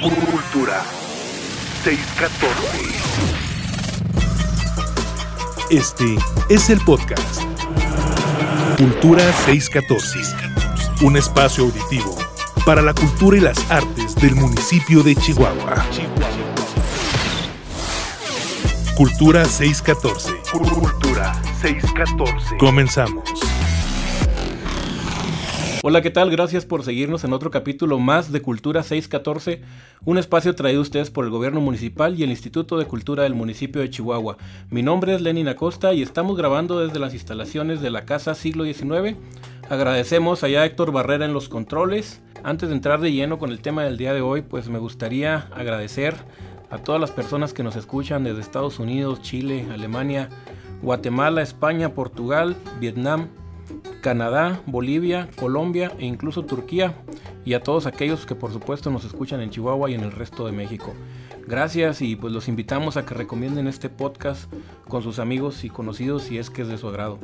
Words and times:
Cultura 0.00 0.82
614. 1.82 2.66
Este 5.70 6.16
es 6.50 6.68
el 6.70 6.80
podcast 6.80 7.42
Cultura 8.76 9.22
614, 9.46 10.18
un 11.02 11.16
espacio 11.16 11.64
auditivo 11.64 12.14
para 12.66 12.82
la 12.82 12.92
cultura 12.92 13.38
y 13.38 13.40
las 13.40 13.58
artes 13.70 14.14
del 14.16 14.34
municipio 14.34 15.02
de 15.02 15.16
Chihuahua. 15.16 15.86
Cultura 18.96 19.46
614. 19.46 20.34
Cultura 20.52 21.40
614. 21.62 22.58
Comenzamos. 22.58 23.55
Hola, 25.88 26.02
¿qué 26.02 26.10
tal? 26.10 26.32
Gracias 26.32 26.66
por 26.66 26.82
seguirnos 26.82 27.22
en 27.22 27.32
otro 27.32 27.52
capítulo 27.52 28.00
más 28.00 28.32
de 28.32 28.42
Cultura 28.42 28.82
614, 28.82 29.62
un 30.04 30.18
espacio 30.18 30.52
traído 30.56 30.80
a 30.80 30.82
ustedes 30.82 31.12
por 31.12 31.24
el 31.24 31.30
Gobierno 31.30 31.60
Municipal 31.60 32.18
y 32.18 32.24
el 32.24 32.30
Instituto 32.30 32.76
de 32.76 32.86
Cultura 32.86 33.22
del 33.22 33.36
municipio 33.36 33.80
de 33.80 33.88
Chihuahua. 33.88 34.36
Mi 34.68 34.82
nombre 34.82 35.14
es 35.14 35.20
Lenin 35.20 35.46
Acosta 35.46 35.94
y 35.94 36.02
estamos 36.02 36.36
grabando 36.36 36.80
desde 36.80 36.98
las 36.98 37.14
instalaciones 37.14 37.80
de 37.80 37.90
la 37.90 38.04
Casa 38.04 38.34
Siglo 38.34 38.64
XIX. 38.64 39.16
Agradecemos 39.70 40.42
allá 40.42 40.62
a 40.62 40.66
Héctor 40.66 40.90
Barrera 40.90 41.24
en 41.24 41.32
los 41.32 41.48
controles. 41.48 42.20
Antes 42.42 42.68
de 42.68 42.74
entrar 42.74 43.00
de 43.00 43.12
lleno 43.12 43.38
con 43.38 43.52
el 43.52 43.60
tema 43.60 43.84
del 43.84 43.96
día 43.96 44.12
de 44.12 44.22
hoy, 44.22 44.42
pues 44.42 44.68
me 44.68 44.80
gustaría 44.80 45.46
agradecer 45.54 46.16
a 46.68 46.78
todas 46.78 47.00
las 47.00 47.12
personas 47.12 47.52
que 47.52 47.62
nos 47.62 47.76
escuchan 47.76 48.24
desde 48.24 48.40
Estados 48.40 48.80
Unidos, 48.80 49.22
Chile, 49.22 49.68
Alemania, 49.72 50.30
Guatemala, 50.82 51.42
España, 51.42 51.94
Portugal, 51.94 52.56
Vietnam, 52.80 53.28
Canadá, 54.00 54.60
Bolivia, 54.66 55.28
Colombia 55.36 55.92
e 55.98 56.06
incluso 56.06 56.44
Turquía 56.44 56.94
y 57.44 57.54
a 57.54 57.62
todos 57.62 57.86
aquellos 57.86 58.26
que 58.26 58.34
por 58.34 58.52
supuesto 58.52 58.90
nos 58.90 59.04
escuchan 59.04 59.40
en 59.40 59.50
Chihuahua 59.50 59.90
y 59.90 59.94
en 59.94 60.02
el 60.02 60.12
resto 60.12 60.46
de 60.46 60.52
México. 60.52 60.94
Gracias 61.46 62.02
y 62.02 62.16
pues 62.16 62.32
los 62.32 62.48
invitamos 62.48 62.96
a 62.96 63.06
que 63.06 63.14
recomienden 63.14 63.68
este 63.68 63.88
podcast 63.88 64.52
con 64.88 65.02
sus 65.02 65.18
amigos 65.18 65.64
y 65.64 65.70
conocidos 65.70 66.24
si 66.24 66.38
es 66.38 66.50
que 66.50 66.62
es 66.62 66.68
de 66.68 66.78
su 66.78 66.88
agrado. 66.88 67.18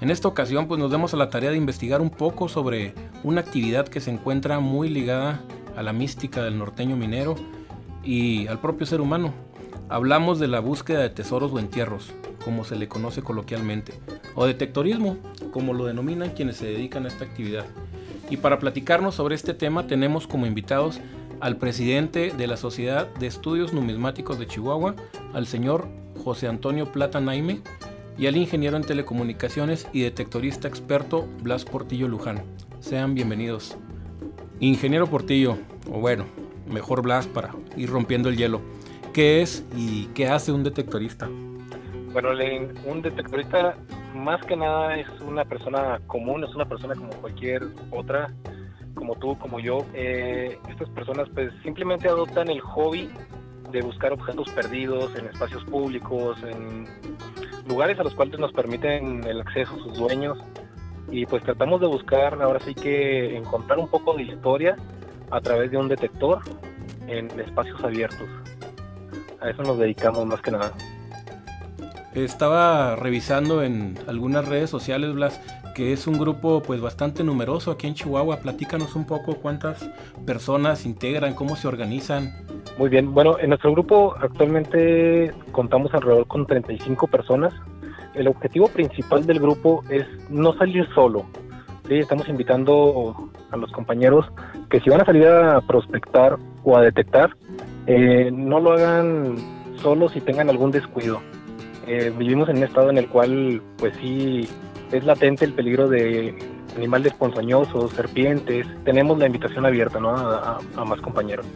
En 0.00 0.10
esta 0.10 0.28
ocasión 0.28 0.68
pues 0.68 0.78
nos 0.78 0.90
damos 0.90 1.14
a 1.14 1.16
la 1.16 1.30
tarea 1.30 1.50
de 1.50 1.56
investigar 1.56 2.00
un 2.00 2.10
poco 2.10 2.48
sobre 2.48 2.94
una 3.24 3.40
actividad 3.40 3.88
que 3.88 4.00
se 4.00 4.10
encuentra 4.10 4.60
muy 4.60 4.88
ligada 4.88 5.42
a 5.76 5.82
la 5.82 5.92
mística 5.92 6.42
del 6.42 6.58
norteño 6.58 6.96
minero 6.96 7.36
y 8.04 8.46
al 8.46 8.60
propio 8.60 8.86
ser 8.86 9.00
humano. 9.00 9.32
Hablamos 9.88 10.38
de 10.38 10.48
la 10.48 10.60
búsqueda 10.60 11.00
de 11.00 11.10
tesoros 11.10 11.52
o 11.52 11.58
entierros, 11.58 12.12
como 12.48 12.64
se 12.64 12.76
le 12.76 12.88
conoce 12.88 13.20
coloquialmente, 13.20 13.92
o 14.34 14.46
detectorismo, 14.46 15.18
como 15.50 15.74
lo 15.74 15.84
denominan 15.84 16.30
quienes 16.30 16.56
se 16.56 16.64
dedican 16.64 17.04
a 17.04 17.08
esta 17.08 17.26
actividad. 17.26 17.66
Y 18.30 18.38
para 18.38 18.58
platicarnos 18.58 19.16
sobre 19.16 19.34
este 19.34 19.52
tema 19.52 19.86
tenemos 19.86 20.26
como 20.26 20.46
invitados 20.46 20.98
al 21.40 21.58
presidente 21.58 22.32
de 22.34 22.46
la 22.46 22.56
Sociedad 22.56 23.06
de 23.16 23.26
Estudios 23.26 23.74
Numismáticos 23.74 24.38
de 24.38 24.46
Chihuahua, 24.46 24.94
al 25.34 25.46
señor 25.46 25.88
José 26.24 26.48
Antonio 26.48 26.90
Plata 26.90 27.20
Naime, 27.20 27.60
y 28.16 28.28
al 28.28 28.38
ingeniero 28.38 28.78
en 28.78 28.82
telecomunicaciones 28.82 29.86
y 29.92 30.00
detectorista 30.00 30.68
experto 30.68 31.28
Blas 31.42 31.66
Portillo 31.66 32.08
Luján. 32.08 32.42
Sean 32.80 33.14
bienvenidos. 33.14 33.76
Ingeniero 34.58 35.06
Portillo, 35.06 35.58
o 35.92 36.00
bueno, 36.00 36.24
mejor 36.66 37.02
Blas 37.02 37.26
para 37.26 37.54
ir 37.76 37.90
rompiendo 37.90 38.30
el 38.30 38.38
hielo. 38.38 38.62
¿Qué 39.12 39.42
es 39.42 39.66
y 39.76 40.06
qué 40.14 40.28
hace 40.28 40.50
un 40.50 40.64
detectorista? 40.64 41.28
Bueno, 42.20 42.34
Lenin, 42.34 42.74
un 42.84 43.00
detectorista 43.00 43.76
más 44.12 44.44
que 44.44 44.56
nada 44.56 44.96
es 44.96 45.06
una 45.20 45.44
persona 45.44 46.00
común, 46.08 46.42
es 46.42 46.52
una 46.52 46.68
persona 46.68 46.96
como 46.96 47.10
cualquier 47.10 47.62
otra, 47.92 48.34
como 48.94 49.14
tú, 49.14 49.38
como 49.38 49.60
yo. 49.60 49.86
Eh, 49.94 50.58
estas 50.68 50.88
personas 50.88 51.28
pues 51.32 51.52
simplemente 51.62 52.08
adoptan 52.08 52.50
el 52.50 52.60
hobby 52.60 53.08
de 53.70 53.82
buscar 53.82 54.12
objetos 54.12 54.50
perdidos 54.50 55.14
en 55.14 55.26
espacios 55.26 55.64
públicos, 55.66 56.42
en 56.42 56.88
lugares 57.68 58.00
a 58.00 58.02
los 58.02 58.16
cuales 58.16 58.36
nos 58.40 58.52
permiten 58.52 59.22
el 59.22 59.40
acceso 59.42 59.78
sus 59.78 59.96
dueños 59.96 60.38
y 61.12 61.24
pues 61.24 61.44
tratamos 61.44 61.80
de 61.80 61.86
buscar 61.86 62.42
ahora 62.42 62.58
sí 62.58 62.74
que 62.74 63.36
encontrar 63.36 63.78
un 63.78 63.86
poco 63.86 64.14
de 64.14 64.24
historia 64.24 64.74
a 65.30 65.40
través 65.40 65.70
de 65.70 65.76
un 65.76 65.86
detector 65.86 66.40
en 67.06 67.30
espacios 67.38 67.80
abiertos. 67.84 68.28
A 69.40 69.50
eso 69.50 69.62
nos 69.62 69.78
dedicamos 69.78 70.26
más 70.26 70.42
que 70.42 70.50
nada. 70.50 70.72
Estaba 72.14 72.96
revisando 72.96 73.62
en 73.62 73.98
algunas 74.06 74.48
redes 74.48 74.70
sociales, 74.70 75.12
Blas, 75.12 75.40
que 75.74 75.92
es 75.92 76.06
un 76.06 76.18
grupo 76.18 76.62
pues 76.62 76.80
bastante 76.80 77.22
numeroso 77.22 77.70
aquí 77.70 77.86
en 77.86 77.94
Chihuahua. 77.94 78.38
Platícanos 78.38 78.96
un 78.96 79.06
poco 79.06 79.36
cuántas 79.36 79.88
personas 80.26 80.86
integran, 80.86 81.34
cómo 81.34 81.54
se 81.54 81.68
organizan. 81.68 82.32
Muy 82.78 82.88
bien, 82.88 83.12
bueno, 83.12 83.38
en 83.38 83.50
nuestro 83.50 83.72
grupo 83.72 84.14
actualmente 84.20 85.32
contamos 85.52 85.92
alrededor 85.92 86.26
con 86.26 86.46
35 86.46 87.06
personas. 87.08 87.52
El 88.14 88.26
objetivo 88.26 88.68
principal 88.68 89.26
del 89.26 89.38
grupo 89.38 89.84
es 89.90 90.06
no 90.30 90.54
salir 90.54 90.88
solo. 90.94 91.26
Estamos 91.88 92.28
invitando 92.28 93.30
a 93.50 93.56
los 93.56 93.70
compañeros 93.72 94.26
que 94.70 94.80
si 94.80 94.90
van 94.90 95.02
a 95.02 95.04
salir 95.04 95.26
a 95.26 95.60
prospectar 95.60 96.36
o 96.64 96.76
a 96.76 96.82
detectar, 96.82 97.36
eh, 97.86 98.30
no 98.32 98.60
lo 98.60 98.72
hagan 98.72 99.36
solos 99.76 100.16
y 100.16 100.20
tengan 100.20 100.50
algún 100.50 100.70
descuido. 100.70 101.20
Eh, 101.88 102.12
vivimos 102.16 102.48
en 102.48 102.58
un 102.58 102.64
estado 102.64 102.90
en 102.90 102.98
el 102.98 103.08
cual, 103.08 103.62
pues 103.78 103.94
sí, 104.00 104.46
es 104.92 105.04
latente 105.04 105.44
el 105.46 105.54
peligro 105.54 105.88
de 105.88 106.38
animales 106.76 107.14
ponzoñosos, 107.14 107.92
serpientes. 107.92 108.66
Tenemos 108.84 109.18
la 109.18 109.26
invitación 109.26 109.64
abierta 109.64 109.98
¿no? 109.98 110.10
a, 110.10 110.58
a, 110.76 110.80
a 110.80 110.84
más 110.84 111.00
compañeros. 111.00 111.46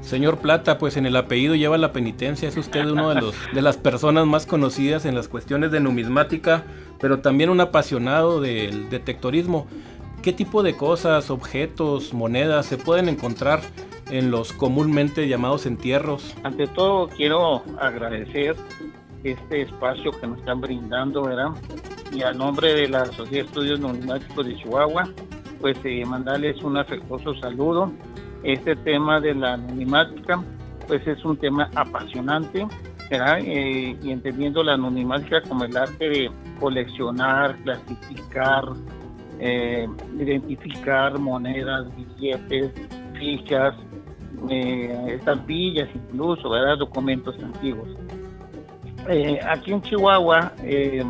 Señor 0.00 0.38
Plata, 0.38 0.78
pues 0.78 0.96
en 0.96 1.04
el 1.04 1.16
apellido 1.16 1.54
lleva 1.54 1.76
la 1.76 1.92
penitencia, 1.92 2.48
es 2.48 2.56
usted 2.56 2.86
uno 2.86 3.14
de, 3.14 3.20
los, 3.20 3.34
de 3.52 3.60
las 3.60 3.76
personas 3.76 4.26
más 4.26 4.46
conocidas 4.46 5.04
en 5.04 5.14
las 5.14 5.28
cuestiones 5.28 5.70
de 5.70 5.80
numismática, 5.80 6.64
pero 6.98 7.18
también 7.18 7.50
un 7.50 7.60
apasionado 7.60 8.40
del 8.40 8.88
detectorismo. 8.88 9.66
¿Qué 10.22 10.32
tipo 10.32 10.62
de 10.62 10.76
cosas, 10.76 11.30
objetos, 11.30 12.14
monedas 12.14 12.64
se 12.64 12.78
pueden 12.78 13.10
encontrar 13.10 13.60
en 14.10 14.30
los 14.30 14.54
comúnmente 14.54 15.28
llamados 15.28 15.66
entierros? 15.66 16.34
Ante 16.42 16.66
todo 16.68 17.08
quiero 17.08 17.62
agradecer 17.78 18.56
este 19.24 19.62
espacio 19.62 20.12
que 20.12 20.26
nos 20.26 20.38
están 20.38 20.60
brindando, 20.60 21.22
¿verdad? 21.22 21.50
Y 22.12 22.22
a 22.22 22.32
nombre 22.32 22.74
de 22.74 22.88
la 22.88 23.04
Sociedad 23.06 23.30
de 23.30 23.48
Estudios 23.48 23.80
Numismáticos 23.80 24.46
de 24.46 24.56
Chihuahua, 24.56 25.08
pues 25.60 25.76
eh, 25.84 26.04
mandarles 26.04 26.62
un 26.62 26.76
afectuoso 26.76 27.34
saludo. 27.40 27.92
Este 28.42 28.76
tema 28.76 29.20
de 29.20 29.34
la 29.34 29.56
numismática, 29.56 30.42
pues 30.86 31.06
es 31.06 31.24
un 31.24 31.36
tema 31.36 31.68
apasionante, 31.74 32.66
¿verdad? 33.10 33.38
Eh, 33.40 33.96
y 34.02 34.10
entendiendo 34.10 34.62
la 34.62 34.76
numismática 34.76 35.42
como 35.42 35.64
el 35.64 35.76
arte 35.76 36.08
de 36.08 36.30
coleccionar, 36.60 37.56
clasificar, 37.64 38.64
eh, 39.40 39.88
identificar 40.18 41.18
monedas, 41.18 41.86
billetes, 41.96 42.72
fichas, 43.18 43.74
estampillas 44.48 45.88
incluso, 45.92 46.48
¿verdad? 46.48 46.78
Documentos 46.78 47.36
antiguos. 47.42 47.88
Eh, 49.08 49.40
aquí 49.42 49.72
en 49.72 49.80
Chihuahua, 49.80 50.52
eh, 50.62 51.02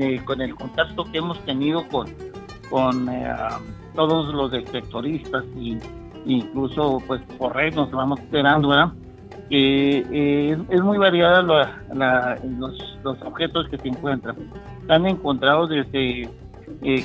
eh, 0.00 0.20
con 0.24 0.40
el 0.40 0.56
contacto 0.56 1.04
que 1.04 1.18
hemos 1.18 1.38
tenido 1.44 1.86
con, 1.86 2.08
con 2.68 3.08
todos 3.94 4.34
los 4.34 4.50
detectoristas 4.50 5.44
y 5.56 5.78
incluso 6.26 7.00
pues 7.06 7.22
por 7.38 7.54
red 7.54 7.72
nos 7.74 7.92
vamos 7.92 8.18
esperando, 8.18 8.70
¿verdad? 8.70 8.92
es, 9.50 10.58
es, 10.68 10.80
muy 10.82 10.98
variada 10.98 11.42
la, 11.42 11.82
la, 11.94 12.38
los, 12.58 12.98
los, 13.04 13.22
objetos 13.22 13.68
que 13.68 13.78
se 13.78 13.86
encuentran. 13.88 14.34
Han 14.88 15.06
encontrado 15.06 15.68
desde 15.68 16.28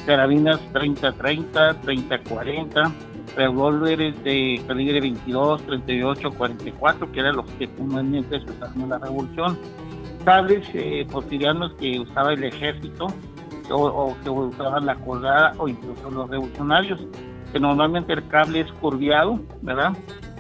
carabinas 0.08 0.60
30-30, 0.74 1.82
30-40, 1.84 2.92
revólveres 3.36 4.24
de 4.24 4.60
calibre 4.66 5.00
22, 5.00 5.62
38, 5.62 6.32
44, 6.32 7.12
que 7.12 7.20
eran 7.20 7.36
los 7.36 7.46
que 7.52 7.68
comúnmente 7.68 8.40
se 8.40 8.50
usaban 8.50 8.82
en 8.82 8.90
la 8.90 8.98
revolución 8.98 9.60
cables 10.24 10.68
eh, 10.74 11.06
cotidianos 11.12 11.74
que 11.74 12.00
usaba 12.00 12.34
el 12.34 12.44
ejército 12.44 13.08
o, 13.72 14.16
que 14.24 14.30
usaban 14.30 14.86
la 14.86 14.96
colgada 14.96 15.54
o 15.58 15.68
incluso 15.68 16.10
los 16.10 16.30
revolucionarios, 16.30 17.00
que 17.52 17.60
normalmente 17.60 18.14
el 18.14 18.28
cable 18.28 18.62
es 18.62 18.72
curviado, 18.74 19.40
¿verdad? 19.62 19.94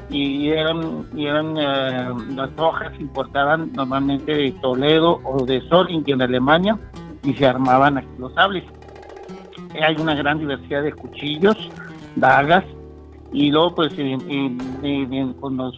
Y 0.09 0.49
eran, 0.49 1.05
y 1.15 1.27
eran 1.27 1.55
eh, 1.57 2.09
las 2.35 2.49
hojas 2.57 2.91
importaban 2.99 3.71
normalmente 3.73 4.33
de 4.33 4.51
Toledo 4.53 5.21
o 5.23 5.45
de 5.45 5.61
Solingen 5.69 6.15
en 6.15 6.21
Alemania 6.23 6.79
y 7.23 7.33
se 7.33 7.45
armaban 7.45 7.97
aquí 7.97 8.09
los 8.17 8.33
sables. 8.33 8.63
Hay 9.79 9.95
una 9.99 10.15
gran 10.15 10.39
diversidad 10.39 10.81
de 10.81 10.93
cuchillos, 10.93 11.55
dagas, 12.15 12.65
y 13.31 13.51
luego 13.51 13.75
pues 13.75 13.93
eh, 13.97 14.17
eh, 14.27 14.57
eh, 14.83 15.33
con 15.39 15.57
los, 15.57 15.75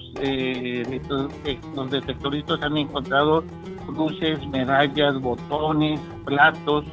los 1.75 1.91
detectoristas 1.91 2.61
han 2.61 2.77
encontrado 2.77 3.43
cruces, 3.87 4.45
medallas, 4.47 5.19
botones, 5.19 5.99
platos, 6.25 6.85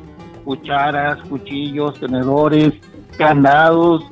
cucharas, 0.44 1.18
cuchillos, 1.28 1.98
tenedores, 2.00 2.74
candados, 3.16 4.04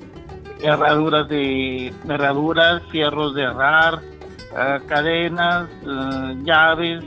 herraduras 0.63 1.29
de 1.29 1.93
herraduras, 2.09 2.83
fierros 2.91 3.35
de 3.35 3.43
herrar, 3.43 4.01
ah, 4.57 4.79
cadenas, 4.87 5.69
ah, 5.87 6.33
llaves, 6.45 7.05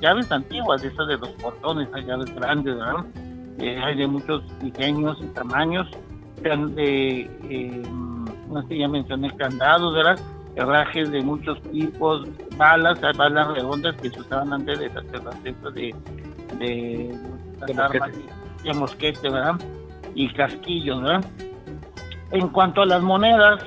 llaves 0.00 0.32
antiguas, 0.32 0.82
esas 0.82 1.06
de 1.08 1.18
los 1.18 1.30
portones, 1.30 1.88
hay 1.92 2.04
llaves 2.04 2.34
grandes, 2.34 2.76
¿verdad? 2.76 3.04
Eh, 3.58 3.78
hay 3.82 3.94
de 3.94 4.06
muchos 4.06 4.42
diseños 4.60 5.18
y 5.20 5.26
tamaños, 5.34 5.86
eh, 6.42 7.28
no 8.48 8.62
sé, 8.66 8.78
ya 8.78 8.88
mencioné 8.88 9.34
candados, 9.36 9.94
¿verdad? 9.94 10.18
herrajes 10.56 11.10
de 11.10 11.22
muchos 11.22 11.60
tipos, 11.62 12.26
balas, 12.56 13.00
balas 13.16 13.48
redondas 13.48 13.94
que 13.96 14.10
se 14.10 14.20
usaban 14.20 14.52
antes 14.52 14.78
de 14.78 14.88
las 14.88 15.42
de, 15.42 15.94
de, 16.58 17.18
de, 17.66 17.80
armas, 17.80 18.10
de 18.62 18.74
mosquete, 18.74 19.28
¿verdad? 19.28 19.54
Y 20.14 20.28
casquillos, 20.32 21.02
¿verdad? 21.02 21.24
En 22.32 22.48
cuanto 22.48 22.82
a 22.82 22.86
las 22.86 23.02
monedas, 23.02 23.62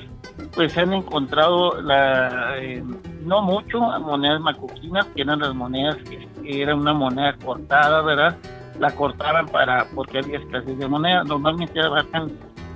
pues 0.53 0.73
se 0.73 0.81
han 0.81 0.93
encontrado 0.93 1.81
la, 1.81 2.57
eh, 2.57 2.83
no 3.23 3.41
mucho 3.41 3.79
monedas 3.79 4.41
macuquinas, 4.41 5.05
que 5.07 5.21
eran 5.21 5.39
las 5.39 5.53
monedas 5.53 5.97
que, 6.03 6.29
era 6.45 6.75
una 6.75 6.93
moneda 6.93 7.37
cortada, 7.37 8.01
¿verdad? 8.01 8.35
La 8.77 8.93
cortaban 8.93 9.47
para, 9.47 9.85
porque 9.95 10.17
había 10.17 10.39
escasez 10.39 10.77
de 10.77 10.87
moneda, 10.89 11.23
normalmente 11.23 11.79
abarcan 11.79 12.31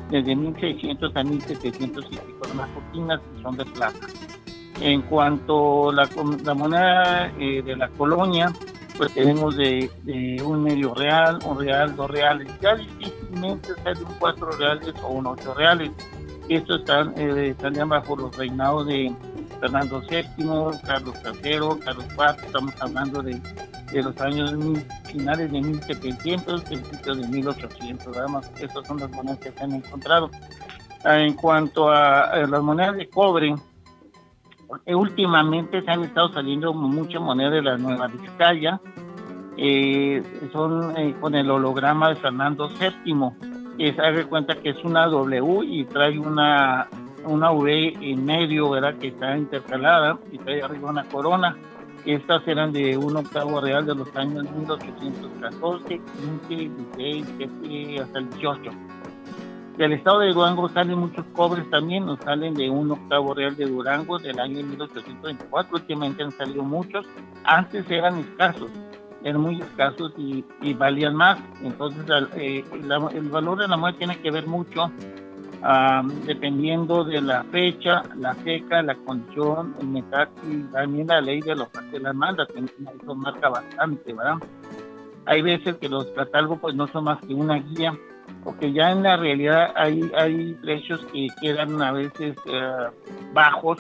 desde 0.10 0.36
1600 0.36 1.16
a 1.16 1.24
1700 1.24 2.06
y 2.06 2.18
pico 2.18 2.54
macuquinas 2.56 3.20
que 3.20 3.42
son 3.42 3.58
de 3.58 3.66
plata. 3.66 4.08
En 4.80 5.02
cuanto 5.04 5.90
a 5.90 5.94
la, 5.94 6.10
la 6.44 6.54
moneda 6.54 7.34
eh, 7.40 7.62
de 7.64 7.76
la 7.76 7.90
colonia, 7.90 8.54
pues 8.98 9.14
tenemos 9.14 9.56
de, 9.56 9.90
un 10.44 10.64
medio 10.64 10.94
real, 10.94 11.40
un 11.46 11.60
real, 11.60 11.96
dos 11.96 12.10
reales. 12.10 12.48
Ya 12.62 12.76
difícilmente 12.76 13.70
sale 13.84 14.00
un 14.00 14.14
cuatro 14.20 14.52
reales 14.52 14.94
o 15.04 15.10
un 15.10 15.28
ocho 15.28 15.54
reales. 15.54 15.92
Estos 16.50 16.80
están, 16.80 17.14
eh, 17.18 17.50
están 17.50 17.90
bajo 17.90 18.16
los 18.16 18.36
reinados 18.36 18.88
de 18.88 19.14
Fernando 19.60 20.02
VII, 20.02 20.26
Carlos 20.86 21.16
III, 21.24 21.80
Carlos 21.84 22.06
IV. 22.12 22.46
Estamos 22.46 22.82
hablando 22.82 23.22
de, 23.22 23.42
de 23.92 24.04
los 24.04 24.20
años 24.22 24.54
finales 25.12 25.52
de 25.52 25.62
1700, 25.62 26.62
principios 26.64 27.22
de 27.22 27.28
1800. 27.28 28.18
Además, 28.18 28.52
estas 28.60 28.88
son 28.88 29.00
las 29.00 29.10
monedas 29.12 29.40
que 29.40 29.52
se 29.52 29.64
han 29.64 29.74
encontrado. 29.74 30.30
Ah, 31.04 31.20
en 31.20 31.34
cuanto 31.34 31.90
a, 31.90 32.36
las 32.48 32.62
monedas 32.62 32.98
de 32.98 33.08
cobre, 33.10 33.56
eh, 34.86 34.96
últimamente 34.96 35.82
se 35.82 35.92
han 35.92 36.04
estado 36.04 36.34
saliendo 36.34 36.74
muchas 36.74 37.22
monedas 37.22 37.54
de 37.54 37.62
la 37.62 37.78
Nueva 37.78 38.08
Vizcaya, 38.08 38.82
eh, 39.58 40.22
son 40.52 40.98
eh, 40.98 41.16
con 41.20 41.36
el 41.36 41.50
holograma 41.50 42.10
de 42.10 42.16
Fernando 42.16 42.70
VII, 42.70 43.78
que 43.78 43.94
se 43.94 44.02
hace 44.02 44.26
cuenta 44.26 44.56
que 44.56 44.70
es 44.70 44.84
una 44.84 45.06
W 45.08 45.66
y 45.66 45.86
trae 45.86 46.20
una, 46.20 46.88
una 47.28 47.52
V 47.52 47.94
en 48.02 48.26
medio, 48.26 48.70
¿verdad? 48.70 48.96
Que 48.96 49.08
está 49.08 49.38
intercalada 49.38 50.18
y 50.32 50.38
trae 50.40 50.62
arriba 50.62 50.90
una 50.90 51.04
corona. 51.06 51.56
Estas 52.06 52.48
eran 52.48 52.72
de 52.72 52.98
un 52.98 53.18
octavo 53.18 53.60
real 53.60 53.86
de 53.86 53.96
los 53.96 54.16
años 54.16 54.46
1814, 54.50 56.02
15, 56.48 56.72
16, 56.98 58.02
hasta 58.02 58.20
el 58.20 58.30
18 58.30 58.72
del 59.78 59.94
estado 59.94 60.20
de 60.20 60.34
Durango 60.34 60.70
salen 60.70 60.98
muchos 60.98 61.24
cobres 61.34 61.70
también, 61.70 62.06
nos 62.06 62.20
salen 62.22 62.56
de 62.56 62.70
un 62.70 62.92
octavo 62.92 63.36
real 63.36 63.56
de 63.56 63.66
Durango 63.66 64.18
del 64.18 64.40
año 64.40 64.64
1824, 64.64 65.76
últimamente 65.76 66.24
han 66.24 66.32
salido 66.32 66.64
muchos, 66.64 67.06
antes 67.44 67.90
eran 67.92 68.18
escasos, 68.18 68.72
eran 69.24 69.42
muy 69.42 69.62
escasos 69.62 70.14
y, 70.18 70.44
valían 70.74 71.16
más, 71.16 71.38
entonces 71.62 72.04
eh, 72.36 72.66
el 72.72 73.30
valor 73.30 73.60
de 73.60 73.68
la 73.68 73.78
moneda 73.78 73.98
tiene 74.00 74.20
que 74.20 74.32
ver 74.32 74.48
mucho 74.48 74.92
dependiendo 76.26 77.04
de 77.04 77.22
la 77.22 77.44
fecha, 77.46 78.04
la 78.16 78.34
fecha, 78.36 78.82
la 78.82 78.96
condición, 78.96 79.76
el 79.80 79.88
metal 79.88 80.30
y 80.50 80.62
también 80.72 81.08
la 81.08 81.22
ley 81.22 81.42
de 81.42 81.56
los 81.56 81.68
de 81.92 82.00
las 82.00 82.16
mandas, 82.16 82.48
que 82.48 82.60
eso 82.60 83.16
marca 83.16 83.50
bastante, 83.50 84.14
¿verdad? 84.14 84.38
Hay 85.26 85.42
veces 85.42 85.76
que 85.78 85.90
los 85.90 86.06
catálogos 86.08 86.60
pues 86.60 86.76
no 86.76 86.88
son 86.88 87.06
más 87.06 87.20
que 87.22 87.34
una 87.34 87.56
guía 87.56 87.98
porque 88.44 88.72
ya 88.72 88.92
en 88.92 89.04
la 89.04 89.18
realidad 89.18 89.74
hay, 89.76 90.10
hay 90.16 90.54
precios 90.54 91.06
que 91.12 91.28
quedan 91.42 91.82
a 91.82 91.92
veces 91.92 92.36
eh, 92.46 92.88
bajos 93.34 93.80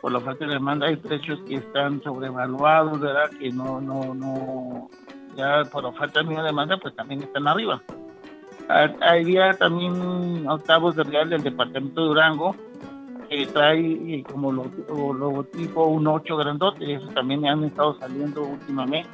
por 0.00 0.12
la 0.12 0.20
falta 0.20 0.46
de 0.46 0.54
demanda, 0.54 0.86
hay 0.86 0.96
precios 0.96 1.40
que 1.46 1.56
están 1.56 2.02
sobrevaluados, 2.02 3.00
¿verdad? 3.00 3.30
Que 3.38 3.50
no, 3.50 3.80
no, 3.80 4.14
no, 4.14 4.88
ya 5.36 5.64
por 5.70 5.92
falta 5.96 6.22
de 6.22 6.42
demanda, 6.42 6.76
pues 6.78 6.94
también 6.94 7.22
están 7.22 7.48
arriba. 7.48 7.82
Había 8.68 9.54
también 9.54 10.46
octavos 10.46 10.94
de 10.96 11.04
real 11.04 11.30
del 11.30 11.42
departamento 11.42 12.02
de 12.02 12.06
Durango, 12.08 12.54
que 13.28 13.46
trae 13.46 13.80
eh, 13.80 14.24
como 14.30 14.52
logotipo 14.52 15.86
un 15.86 16.06
8 16.06 16.36
grandote, 16.36 16.94
eso 16.94 17.06
también 17.08 17.46
han 17.46 17.64
estado 17.64 17.98
saliendo 17.98 18.42
últimamente 18.42 19.08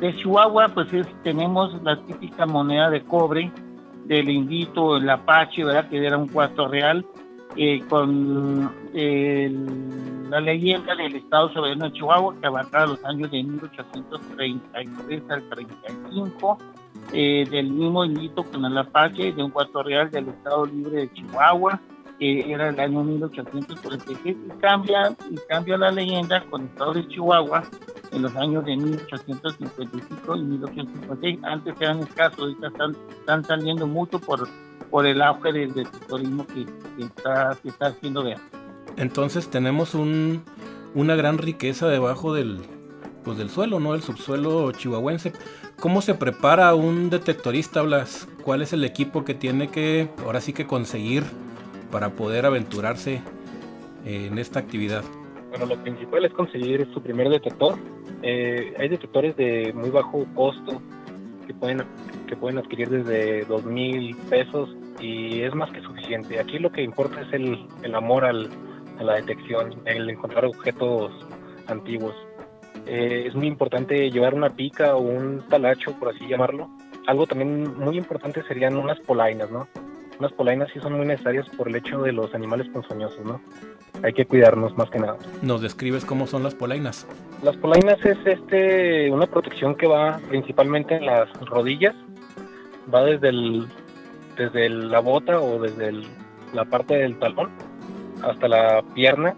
de 0.00 0.14
Chihuahua, 0.16 0.68
pues 0.68 0.88
tenemos 1.22 1.80
la 1.82 2.00
típica 2.04 2.46
moneda 2.46 2.90
de 2.90 3.02
cobre 3.04 3.50
del 4.04 4.28
indito, 4.28 4.96
el 4.96 5.08
apache, 5.08 5.64
¿verdad? 5.64 5.88
Que 5.88 6.04
era 6.04 6.18
un 6.18 6.28
cuarto 6.28 6.68
real, 6.68 7.06
eh, 7.56 7.82
con 7.88 8.70
la 10.30 10.40
leyenda 10.40 10.94
del 10.96 11.16
Estado 11.16 11.52
Soberano 11.52 11.86
de 11.86 11.92
Chihuahua, 11.92 12.34
que 12.40 12.46
abarcaba 12.46 12.86
los 12.86 13.04
años 13.04 13.30
de 13.30 13.42
1833 13.44 15.22
al 15.30 15.48
35, 15.48 16.58
eh, 17.16 17.46
del 17.48 17.70
mismo 17.70 18.04
indito 18.04 18.42
con 18.42 18.64
el 18.64 18.76
apache, 18.76 19.32
de 19.32 19.42
un 19.42 19.50
cuarto 19.52 19.84
real 19.84 20.10
del 20.10 20.28
Estado 20.28 20.66
Libre 20.66 21.02
de 21.02 21.12
Chihuahua, 21.12 21.80
que 22.18 22.52
era 22.52 22.70
el 22.70 22.80
año 22.80 23.04
1846, 23.04 24.36
y 24.46 24.60
cambia, 24.60 25.14
y 25.30 25.36
cambia 25.48 25.78
la 25.78 25.92
leyenda 25.92 26.44
con 26.50 26.62
el 26.62 26.66
Estado 26.66 26.94
de 26.94 27.06
Chihuahua 27.06 27.62
en 28.10 28.22
los 28.22 28.34
años 28.34 28.64
de 28.64 28.76
1855 28.76 30.36
y 30.36 30.42
1856. 30.42 31.38
Antes 31.44 31.74
eran 31.80 32.00
escasos, 32.00 32.38
ahorita 32.40 32.66
están, 32.66 32.96
están 33.20 33.44
saliendo 33.44 33.86
mucho 33.86 34.18
por, 34.18 34.48
por 34.90 35.06
el 35.06 35.22
auge 35.22 35.52
del, 35.52 35.72
turismo 36.08 36.44
que, 36.48 36.66
está, 37.04 37.56
que 37.62 37.68
está 37.68 37.86
haciendo 37.86 38.24
ver. 38.24 38.38
Entonces 38.96 39.48
tenemos 39.48 39.94
un, 39.94 40.42
una 40.96 41.14
gran 41.14 41.38
riqueza 41.38 41.86
debajo 41.86 42.34
del, 42.34 42.60
pues 43.24 43.38
del 43.38 43.50
suelo, 43.50 43.78
¿no? 43.78 43.94
El 43.94 44.02
subsuelo 44.02 44.72
chihuahuense. 44.72 45.32
¿Cómo 45.84 46.00
se 46.00 46.14
prepara 46.14 46.74
un 46.74 47.10
detectorista, 47.10 47.82
Blas? 47.82 48.26
¿Cuál 48.42 48.62
es 48.62 48.72
el 48.72 48.84
equipo 48.84 49.22
que 49.22 49.34
tiene 49.34 49.68
que, 49.68 50.08
ahora 50.24 50.40
sí 50.40 50.54
que 50.54 50.66
conseguir 50.66 51.24
para 51.92 52.08
poder 52.08 52.46
aventurarse 52.46 53.20
en 54.06 54.38
esta 54.38 54.60
actividad? 54.60 55.04
Bueno, 55.50 55.66
lo 55.66 55.76
principal 55.82 56.24
es 56.24 56.32
conseguir 56.32 56.88
su 56.94 57.02
primer 57.02 57.28
detector. 57.28 57.74
Eh, 58.22 58.72
hay 58.78 58.88
detectores 58.88 59.36
de 59.36 59.74
muy 59.74 59.90
bajo 59.90 60.24
costo 60.34 60.80
que 61.46 61.52
pueden, 61.52 61.82
que 62.28 62.34
pueden 62.34 62.56
adquirir 62.56 62.88
desde 62.88 63.44
dos 63.44 63.66
mil 63.66 64.16
pesos 64.30 64.74
y 64.98 65.42
es 65.42 65.54
más 65.54 65.70
que 65.70 65.82
suficiente. 65.82 66.40
Aquí 66.40 66.58
lo 66.60 66.72
que 66.72 66.80
importa 66.80 67.20
es 67.20 67.30
el, 67.34 67.68
el 67.82 67.94
amor 67.94 68.24
al, 68.24 68.48
a 68.98 69.02
la 69.02 69.16
detección, 69.16 69.74
el 69.84 70.08
encontrar 70.08 70.46
objetos 70.46 71.12
antiguos. 71.66 72.14
Eh, 72.86 73.24
es 73.26 73.34
muy 73.34 73.46
importante 73.46 74.10
llevar 74.10 74.34
una 74.34 74.50
pica 74.50 74.96
o 74.96 75.00
un 75.00 75.42
talacho, 75.48 75.92
por 75.98 76.14
así 76.14 76.26
llamarlo. 76.26 76.70
Algo 77.06 77.26
también 77.26 77.78
muy 77.78 77.96
importante 77.96 78.42
serían 78.44 78.76
unas 78.76 78.98
polainas, 79.00 79.50
¿no? 79.50 79.68
Unas 80.18 80.32
polainas 80.32 80.70
sí 80.72 80.80
son 80.80 80.94
muy 80.94 81.06
necesarias 81.06 81.48
por 81.56 81.68
el 81.68 81.76
hecho 81.76 82.02
de 82.02 82.12
los 82.12 82.34
animales 82.34 82.68
ponzoñosos, 82.68 83.24
¿no? 83.24 83.40
hay 84.04 84.12
que 84.12 84.26
cuidarnos 84.26 84.76
más 84.76 84.90
que 84.90 84.98
nada. 84.98 85.16
¿Nos 85.42 85.62
describes 85.62 86.04
cómo 86.04 86.26
son 86.26 86.42
las 86.42 86.54
polainas? 86.54 87.06
Las 87.42 87.56
polainas 87.56 87.98
es 88.04 88.18
este 88.26 89.10
una 89.10 89.26
protección 89.26 89.74
que 89.74 89.86
va 89.86 90.20
principalmente 90.28 90.96
en 90.96 91.06
las 91.06 91.32
rodillas, 91.46 91.94
va 92.92 93.02
desde 93.04 93.28
el 93.30 93.66
desde 94.36 94.68
la 94.68 95.00
bota 95.00 95.40
o 95.40 95.60
desde 95.60 95.92
la 96.52 96.64
parte 96.64 96.96
del 96.96 97.18
talón 97.18 97.50
hasta 98.22 98.48
la 98.48 98.82
pierna 98.94 99.34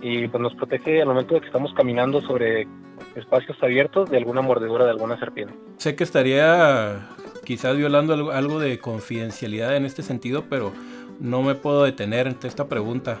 y 0.00 0.28
pues 0.28 0.40
nos 0.40 0.54
protege 0.54 1.02
al 1.02 1.08
momento 1.08 1.34
de 1.34 1.40
que 1.40 1.46
estamos 1.46 1.72
caminando 1.74 2.20
sobre 2.22 2.66
espacios 3.14 3.56
abiertos 3.62 4.10
de 4.10 4.16
alguna 4.16 4.42
mordedura 4.42 4.84
de 4.84 4.90
alguna 4.90 5.18
serpiente. 5.18 5.54
Sé 5.78 5.96
que 5.96 6.04
estaría 6.04 7.08
quizás 7.44 7.76
violando 7.76 8.30
algo 8.32 8.58
de 8.58 8.78
confidencialidad 8.78 9.76
en 9.76 9.84
este 9.84 10.02
sentido, 10.02 10.44
pero 10.48 10.72
no 11.20 11.42
me 11.42 11.54
puedo 11.54 11.84
detener 11.84 12.26
ante 12.26 12.48
esta 12.48 12.68
pregunta 12.68 13.20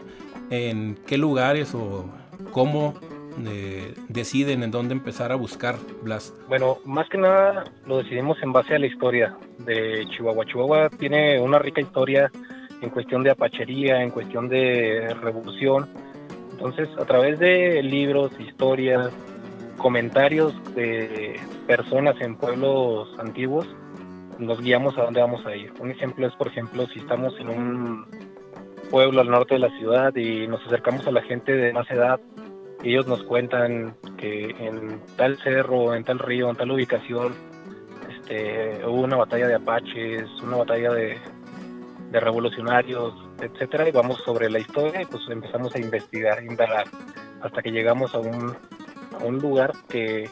en 0.50 0.98
qué 1.06 1.18
lugares 1.18 1.74
o 1.74 2.06
cómo 2.52 2.94
eh, 3.44 3.94
deciden 4.08 4.62
en 4.62 4.70
dónde 4.70 4.94
empezar 4.94 5.30
a 5.30 5.34
buscar 5.34 5.76
Blas? 6.02 6.32
Bueno, 6.48 6.78
más 6.84 7.08
que 7.08 7.18
nada 7.18 7.64
lo 7.86 7.98
decidimos 7.98 8.42
en 8.42 8.52
base 8.52 8.74
a 8.74 8.78
la 8.78 8.86
historia 8.86 9.36
de 9.58 10.06
Chihuahua. 10.10 10.46
Chihuahua 10.46 10.88
tiene 10.90 11.38
una 11.40 11.58
rica 11.58 11.80
historia 11.80 12.30
en 12.80 12.90
cuestión 12.90 13.22
de 13.22 13.30
apachería, 13.30 14.02
en 14.02 14.10
cuestión 14.10 14.48
de 14.48 15.14
revolución. 15.20 15.88
Entonces, 16.56 16.88
a 16.98 17.04
través 17.04 17.38
de 17.38 17.82
libros, 17.82 18.32
historias, 18.40 19.10
comentarios 19.76 20.54
de 20.74 21.38
personas 21.66 22.18
en 22.22 22.36
pueblos 22.36 23.14
antiguos, 23.18 23.68
nos 24.38 24.62
guiamos 24.62 24.96
a 24.96 25.02
dónde 25.02 25.20
vamos 25.20 25.44
a 25.44 25.54
ir. 25.54 25.70
Un 25.80 25.90
ejemplo 25.90 26.26
es, 26.26 26.34
por 26.34 26.48
ejemplo, 26.48 26.86
si 26.86 27.00
estamos 27.00 27.38
en 27.40 27.50
un 27.50 28.06
pueblo 28.90 29.20
al 29.20 29.28
norte 29.28 29.56
de 29.56 29.60
la 29.60 29.78
ciudad 29.78 30.16
y 30.16 30.46
nos 30.48 30.66
acercamos 30.66 31.06
a 31.06 31.10
la 31.10 31.20
gente 31.20 31.52
de 31.52 31.74
más 31.74 31.90
edad. 31.90 32.20
Y 32.82 32.92
ellos 32.92 33.06
nos 33.06 33.22
cuentan 33.24 33.94
que 34.16 34.56
en 34.58 34.98
tal 35.16 35.36
cerro, 35.42 35.94
en 35.94 36.04
tal 36.04 36.18
río, 36.18 36.48
en 36.48 36.56
tal 36.56 36.70
ubicación, 36.70 37.34
este, 38.08 38.80
hubo 38.86 39.02
una 39.02 39.16
batalla 39.16 39.46
de 39.46 39.56
apaches, 39.56 40.26
una 40.42 40.56
batalla 40.56 40.90
de, 40.94 41.18
de 42.12 42.20
revolucionarios, 42.20 43.12
etcétera, 43.40 43.88
y 43.88 43.92
vamos 43.92 44.18
sobre 44.24 44.50
la 44.50 44.58
historia 44.58 45.02
y 45.02 45.06
pues 45.06 45.22
empezamos 45.28 45.74
a 45.74 45.78
investigar, 45.78 46.42
indagar, 46.42 46.86
hasta 47.42 47.62
que 47.62 47.70
llegamos 47.70 48.14
a 48.14 48.18
un, 48.18 48.54
a 49.20 49.24
un 49.24 49.38
lugar 49.38 49.72
que 49.88 50.28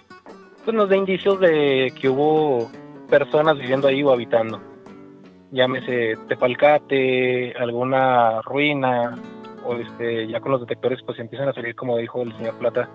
pues, 0.64 0.76
nos 0.76 0.88
da 0.88 0.96
indicios 0.96 1.40
de 1.40 1.92
que 2.00 2.08
hubo 2.08 2.70
personas 3.08 3.58
viviendo 3.58 3.88
ahí 3.88 4.02
o 4.02 4.11
habitando. 4.11 4.61
Llámese 5.50 6.16
Tepalcate, 6.28 7.54
alguna 7.58 8.42
ruina, 8.42 9.16
o 9.64 9.76
este, 9.76 10.26
ya 10.26 10.40
con 10.40 10.52
los 10.52 10.61
detectores 10.61 11.00
pues 11.04 11.18
empiezan 11.18 11.49
a 11.49 11.54
salir, 11.54 11.75
como 11.75 11.96
dijo 11.96 12.23
el 12.23 12.37
señor 12.37 12.58
Plata, 12.58 12.88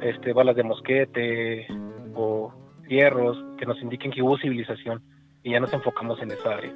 este, 0.00 0.32
balas 0.32 0.56
de 0.56 0.62
mosquete 0.62 1.66
o 2.14 2.52
hierros 2.88 3.36
que 3.58 3.66
nos 3.66 3.80
indiquen 3.82 4.12
que 4.12 4.22
hubo 4.22 4.38
civilización 4.38 5.02
y 5.42 5.52
ya 5.52 5.60
nos 5.60 5.72
enfocamos 5.72 6.20
en 6.22 6.30
esa 6.30 6.54
área. 6.54 6.72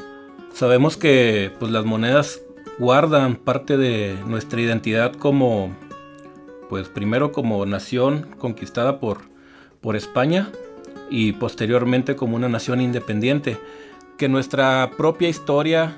Sabemos 0.52 0.96
que 0.96 1.50
pues, 1.58 1.70
las 1.70 1.84
monedas 1.84 2.44
guardan 2.80 3.37
parte 3.37 3.76
de 3.76 4.16
nuestra 4.26 4.58
identidad 4.58 5.12
como, 5.12 5.76
pues 6.70 6.88
primero 6.88 7.30
como 7.30 7.66
nación 7.66 8.34
conquistada 8.38 8.99
por, 8.99 9.18
por 9.82 9.96
España 9.96 10.49
y 11.10 11.32
posteriormente 11.32 12.16
como 12.16 12.37
una 12.37 12.49
nación 12.49 12.80
independiente, 12.80 13.58
que 14.16 14.30
nuestra 14.30 14.92
propia 14.96 15.28
historia 15.28 15.94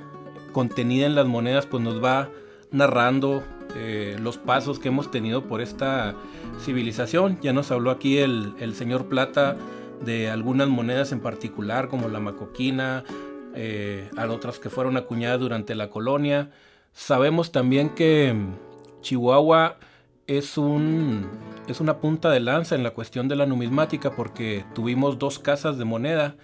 contenida 0.50 1.06
en 1.06 1.14
las 1.14 1.26
monedas 1.26 1.66
pues 1.66 1.84
nos 1.84 2.02
va 2.02 2.28
narrando 2.72 3.44
eh, 3.76 4.16
los 4.20 4.36
pasos 4.36 4.80
que 4.80 4.88
hemos 4.88 5.08
tenido 5.12 5.44
por 5.44 5.60
esta 5.60 6.16
civilización. 6.60 7.38
Ya 7.42 7.52
nos 7.52 7.70
habló 7.70 7.92
aquí 7.92 8.18
el, 8.18 8.54
el 8.58 8.74
señor 8.74 9.06
Plata 9.06 9.56
de 10.04 10.30
algunas 10.30 10.66
monedas 10.66 11.12
en 11.12 11.20
particular 11.20 11.86
como 11.86 12.08
la 12.08 12.18
macoquina, 12.18 13.04
eh, 13.54 14.10
otras 14.28 14.58
que 14.58 14.68
fueron 14.68 14.96
acuñadas 14.96 15.38
durante 15.38 15.76
la 15.76 15.88
colonia. 15.88 16.50
Sabemos 16.92 17.52
también 17.52 17.90
que 17.90 18.34
Chihuahua 19.00 19.76
es, 20.26 20.58
un, 20.58 21.26
es 21.66 21.80
una 21.80 21.98
punta 21.98 22.30
de 22.30 22.40
lanza 22.40 22.74
en 22.74 22.82
la 22.82 22.90
cuestión 22.90 23.28
de 23.28 23.36
la 23.36 23.46
numismática 23.46 24.14
porque 24.14 24.64
tuvimos 24.74 25.18
dos 25.18 25.38
casas 25.38 25.78
de 25.78 25.84
moneda 25.84 26.36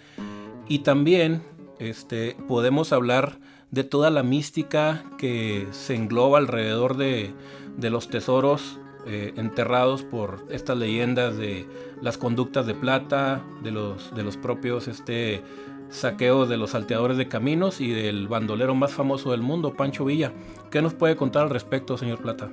y 0.67 0.81
también 0.81 1.43
este, 1.79 2.37
podemos 2.49 2.93
hablar 2.93 3.39
de 3.71 3.85
toda 3.85 4.11
la 4.11 4.23
mística 4.23 5.05
que 5.19 5.69
se 5.71 5.95
engloba 5.95 6.39
alrededor 6.39 6.97
de, 6.97 7.35
de 7.77 7.91
los 7.91 8.09
tesoros 8.09 8.81
eh, 9.07 9.33
enterrados 9.37 10.03
por 10.03 10.45
estas 10.51 10.77
leyendas 10.77 11.37
de 11.37 11.67
las 12.03 12.19
conductas 12.19 12.67
de 12.67 12.75
plata, 12.75 13.43
de 13.63 13.71
los, 13.71 14.15
de 14.15 14.23
los 14.23 14.37
propios 14.37 14.89
este, 14.89 15.43
saqueos 15.89 16.49
de 16.49 16.57
los 16.57 16.71
salteadores 16.71 17.17
de 17.17 17.29
caminos 17.29 17.81
y 17.81 17.91
del 17.91 18.29
bandolero 18.29 18.75
más 18.75 18.93
famoso 18.93 19.33
del 19.33 19.43
mundo, 19.43 19.75
Pancho 19.75 20.05
Villa. 20.05 20.33
¿Qué 20.71 20.83
nos 20.83 20.95
puede 20.95 21.17
contar 21.17 21.45
al 21.45 21.51
respecto, 21.51 21.97
señor 21.97 22.21
Plata? 22.21 22.51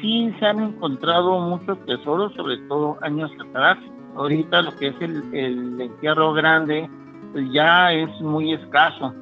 Sí, 0.00 0.34
se 0.38 0.46
han 0.46 0.60
encontrado 0.60 1.38
muchos 1.40 1.78
tesoros, 1.86 2.32
sobre 2.34 2.58
todo 2.68 2.98
años 3.02 3.30
atrás. 3.48 3.78
Ahorita 4.16 4.62
lo 4.62 4.76
que 4.76 4.88
es 4.88 4.96
el, 5.00 5.34
el 5.34 5.80
entierro 5.80 6.32
grande 6.34 6.88
pues 7.34 7.50
ya 7.52 7.92
es 7.92 8.08
muy 8.20 8.52
escaso. 8.52 9.12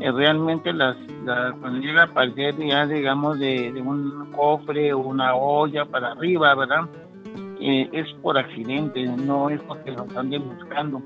Eh, 0.00 0.10
realmente 0.10 0.72
las, 0.72 0.96
cuando 1.60 1.78
llega 1.78 2.02
a 2.02 2.06
aparecer 2.06 2.56
ya 2.56 2.84
digamos 2.84 3.38
de, 3.38 3.72
un 3.80 4.32
cofre 4.32 4.92
o 4.92 4.98
una 4.98 5.36
olla 5.36 5.84
para 5.84 6.12
arriba, 6.12 6.52
¿verdad? 6.56 6.88
Eh, 7.60 7.88
es 7.92 8.12
por 8.14 8.36
accidente, 8.36 9.06
no 9.06 9.50
es 9.50 9.62
porque 9.62 9.92
lo 9.92 10.04
anden 10.16 10.48
buscando 10.48 11.00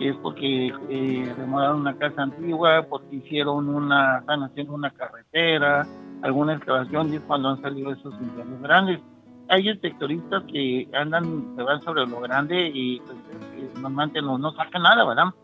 es 0.00 0.16
porque 0.16 0.72
eh, 0.88 1.34
una 1.38 1.94
casa 1.96 2.22
antigua, 2.22 2.86
porque 2.88 3.16
hicieron 3.16 3.68
una, 3.68 4.18
están 4.18 4.42
haciendo 4.42 4.74
una 4.74 4.90
carretera, 4.90 5.86
alguna 6.22 6.54
excavación, 6.54 7.12
y 7.12 7.16
es 7.16 7.22
cuando 7.22 7.50
han 7.50 7.60
salido 7.60 7.92
esos 7.92 8.14
incendios 8.14 8.62
grandes. 8.62 9.00
Hay 9.48 9.64
detectoristas 9.64 10.44
que 10.44 10.88
andan, 10.92 11.54
se 11.56 11.62
van 11.62 11.80
sobre 11.82 12.06
lo 12.06 12.20
grande 12.20 12.70
y 12.72 13.00
pues, 13.00 13.16
eh, 13.56 13.70
normalmente 13.74 14.20
no, 14.20 14.38
no 14.38 14.52
sacan 14.52 14.82
nada, 14.82 15.04
¿verdad? 15.04 15.34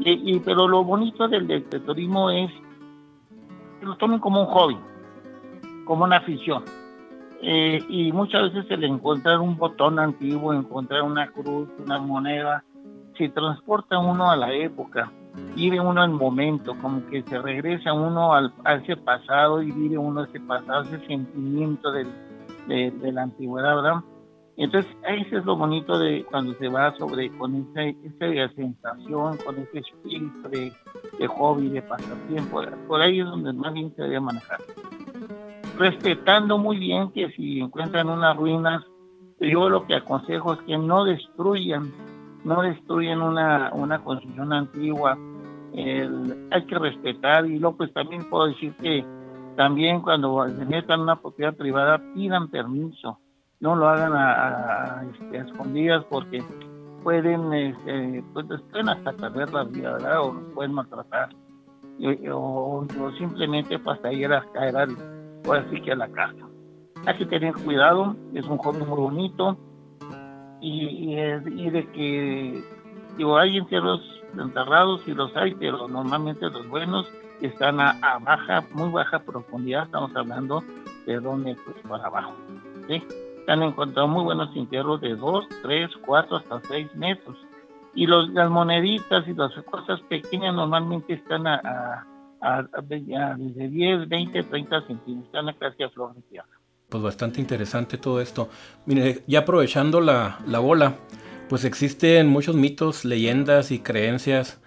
Y, 0.00 0.38
pero 0.40 0.68
lo 0.68 0.84
bonito 0.84 1.28
del 1.28 1.46
detectorismo 1.46 2.30
es 2.30 2.50
que 3.80 3.86
lo 3.86 3.96
tomen 3.96 4.20
como 4.20 4.40
un 4.40 4.46
hobby, 4.46 4.78
como 5.84 6.04
una 6.04 6.16
afición. 6.18 6.64
Eh, 7.42 7.84
y 7.88 8.12
muchas 8.12 8.52
veces 8.52 8.70
el 8.70 8.84
encontrar 8.84 9.40
un 9.40 9.56
botón 9.56 9.98
antiguo, 9.98 10.54
encontrar 10.54 11.02
una 11.02 11.26
cruz, 11.26 11.68
una 11.84 11.98
moneda, 11.98 12.64
se 13.16 13.28
transporta 13.28 13.98
uno 13.98 14.30
a 14.30 14.36
la 14.36 14.52
época, 14.52 15.10
vive 15.54 15.80
uno 15.80 16.04
el 16.04 16.10
momento, 16.10 16.76
como 16.80 17.06
que 17.06 17.22
se 17.22 17.38
regresa 17.38 17.92
uno 17.92 18.34
al, 18.34 18.52
a 18.64 18.74
ese 18.74 18.96
pasado 18.96 19.62
y 19.62 19.70
vive 19.70 19.98
uno 19.98 20.24
ese 20.24 20.40
pasado, 20.40 20.82
ese 20.82 21.06
sentimiento 21.06 21.92
de, 21.92 22.06
la 22.68 23.22
antigüedad, 23.22 23.76
¿verdad? 23.76 24.00
Entonces, 24.56 24.90
ese 25.08 25.38
es 25.38 25.44
lo 25.44 25.56
bonito 25.56 25.98
de 25.98 26.24
cuando 26.30 26.52
se 26.54 26.68
va 26.68 26.94
sobre, 26.96 27.30
con 27.38 27.56
esa, 27.56 27.84
esa 27.84 28.54
sensación, 28.54 29.38
con 29.38 29.58
ese 29.58 29.78
espíritu 29.78 30.48
de, 30.50 30.72
hobby, 31.26 31.70
de 31.70 31.82
pasatiempo, 31.82 32.62
por 32.86 33.00
ahí 33.00 33.20
es 33.20 33.26
donde 33.26 33.52
más 33.52 33.72
bien 33.72 33.94
se 33.96 34.02
debe 34.02 34.20
manejar. 34.20 34.60
Respetando 35.78 36.58
muy 36.58 36.78
bien 36.78 37.10
que 37.12 37.30
si 37.30 37.60
encuentran 37.60 38.08
unas 38.08 38.36
ruinas, 38.36 38.84
yo 39.40 39.68
lo 39.68 39.86
que 39.86 39.96
aconsejo 39.96 40.52
es 40.52 40.60
que 40.60 40.76
no 40.76 41.04
destruyan 41.04 41.90
no 42.44 42.62
destruyen 42.62 43.20
una, 43.22 43.70
una 43.72 44.02
construcción 44.02 44.52
antigua, 44.52 45.16
hay 45.74 46.66
que 46.66 46.78
respetar 46.78 47.46
y 47.46 47.58
luego 47.58 47.78
pues 47.78 47.92
también 47.92 48.28
puedo 48.28 48.46
decir 48.46 48.74
que 48.76 49.04
también 49.56 50.00
cuando 50.00 50.48
se 50.48 50.64
metan 50.64 51.00
una 51.00 51.16
propiedad 51.16 51.54
privada 51.54 52.00
pidan 52.14 52.48
permiso, 52.48 53.18
no 53.60 53.76
lo 53.76 53.88
hagan 53.88 54.12
a, 54.14 55.04
este, 55.12 55.38
escondidas 55.38 56.04
porque 56.10 56.42
pueden, 57.02 57.52
este, 57.52 58.24
pues 58.32 58.46
pueden 58.70 58.88
hasta 58.88 59.12
perder 59.12 59.52
la 59.52 59.64
vida, 59.64 59.92
¿verdad? 59.92 60.20
O 60.20 60.32
pueden 60.54 60.72
maltratar. 60.72 61.30
o, 62.32 62.86
simplemente 63.18 63.78
para 63.78 64.12
ir 64.12 64.32
a 64.32 64.42
caer 64.52 64.76
al, 64.76 64.96
o 65.46 65.52
así 65.52 65.80
que 65.80 65.92
a 65.92 65.96
la 65.96 66.08
casa. 66.08 66.48
Hay 67.06 67.16
que 67.18 67.26
tener 67.26 67.54
cuidado, 67.54 68.16
es 68.34 68.46
un 68.46 68.58
joven 68.58 68.88
muy 68.88 68.98
bonito, 68.98 69.56
y, 70.62 71.16
y, 71.16 71.70
de 71.70 71.86
que 71.90 72.64
digo, 73.16 73.36
hay 73.36 73.58
entierros 73.58 74.00
enterrados 74.38 75.02
y 75.06 75.12
los 75.12 75.34
hay, 75.36 75.54
pero 75.54 75.88
normalmente 75.88 76.48
los 76.48 76.66
buenos 76.68 77.10
están 77.40 77.80
a, 77.80 77.98
baja, 78.20 78.64
muy 78.72 78.90
baja 78.90 79.18
profundidad, 79.18 79.84
estamos 79.84 80.14
hablando 80.14 80.62
de 81.04 81.18
donde 81.18 81.56
pues 81.56 81.76
para 81.88 82.06
abajo. 82.06 82.34
¿sí? 82.88 83.02
Se 83.44 83.50
han 83.50 83.62
encontrado 83.62 84.06
muy 84.06 84.22
buenos 84.22 84.54
entierros 84.54 85.00
de 85.00 85.16
2, 85.16 85.48
3, 85.62 85.90
4, 86.06 86.36
hasta 86.36 86.60
6 86.68 86.94
metros. 86.94 87.36
Y 87.94 88.06
los, 88.06 88.30
las 88.30 88.48
moneditas 88.48 89.26
y 89.26 89.34
las 89.34 89.52
cosas 89.64 90.00
pequeñas 90.02 90.54
normalmente 90.54 91.14
están 91.14 91.46
a, 91.46 92.06
a, 92.40 92.62
desde 92.82 93.68
10, 93.68 94.08
20, 94.08 94.42
30 94.44 94.86
centímetros, 94.86 95.26
están 95.26 95.48
a 95.48 95.54
casi 95.54 95.82
a 95.82 95.90
flor 95.90 96.14
de 96.14 96.22
tierra 96.22 96.61
pues 96.92 97.02
bastante 97.02 97.40
interesante 97.40 97.96
todo 97.96 98.20
esto. 98.20 98.50
Mire, 98.84 99.22
ya 99.26 99.40
aprovechando 99.40 100.02
la, 100.02 100.38
bola, 100.60 100.96
pues 101.48 101.64
existen 101.64 102.26
muchos 102.26 102.54
mitos, 102.54 103.06
leyendas 103.06 103.70
y 103.70 103.78
creencias 103.78 104.60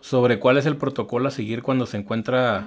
sobre 0.00 0.38
cuál 0.38 0.58
es 0.58 0.66
el 0.66 0.76
protocolo 0.76 1.28
a 1.28 1.30
seguir 1.30 1.62
cuando 1.62 1.86
se 1.86 1.96
encuentra 1.96 2.66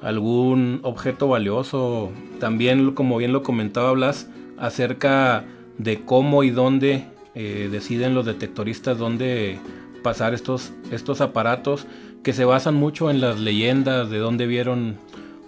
algún 0.00 0.80
objeto 0.84 1.28
valioso. 1.28 2.10
También, 2.40 2.92
como 2.92 3.18
bien 3.18 3.34
lo 3.34 3.42
comentaba 3.42 3.92
Blas, 3.92 4.30
acerca 4.56 5.44
de 5.76 6.06
cómo 6.06 6.42
y 6.42 6.48
dónde 6.48 7.04
eh, 7.34 7.68
deciden 7.70 8.14
los 8.14 8.24
detectoristas 8.24 8.96
dónde 8.96 9.58
pasar 10.02 10.32
estos, 10.32 10.72
estos 10.90 11.20
aparatos 11.20 11.86
que 12.22 12.32
se 12.32 12.46
basan 12.46 12.74
mucho 12.74 13.10
en 13.10 13.20
las 13.20 13.38
leyendas 13.38 14.08
de 14.08 14.16
dónde 14.16 14.46
vieron 14.46 14.96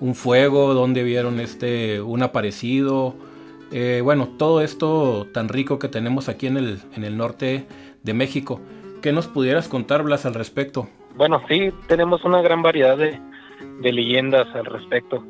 un 0.00 0.14
fuego, 0.14 0.74
donde 0.74 1.02
vieron 1.02 1.40
este, 1.40 2.00
un 2.00 2.22
aparecido. 2.22 3.14
Eh, 3.72 4.00
bueno, 4.02 4.28
todo 4.38 4.60
esto 4.60 5.26
tan 5.32 5.48
rico 5.48 5.78
que 5.78 5.88
tenemos 5.88 6.28
aquí 6.28 6.46
en 6.46 6.56
el, 6.56 6.78
en 6.96 7.04
el 7.04 7.16
norte 7.16 7.66
de 8.02 8.14
México. 8.14 8.60
¿Qué 9.02 9.12
nos 9.12 9.26
pudieras 9.26 9.68
contar, 9.68 10.02
Blas, 10.02 10.26
al 10.26 10.34
respecto? 10.34 10.88
Bueno, 11.16 11.42
sí, 11.48 11.70
tenemos 11.86 12.24
una 12.24 12.40
gran 12.42 12.62
variedad 12.62 12.96
de, 12.96 13.20
leyendas 13.80 14.46
al 14.54 14.64
respecto. 14.64 15.24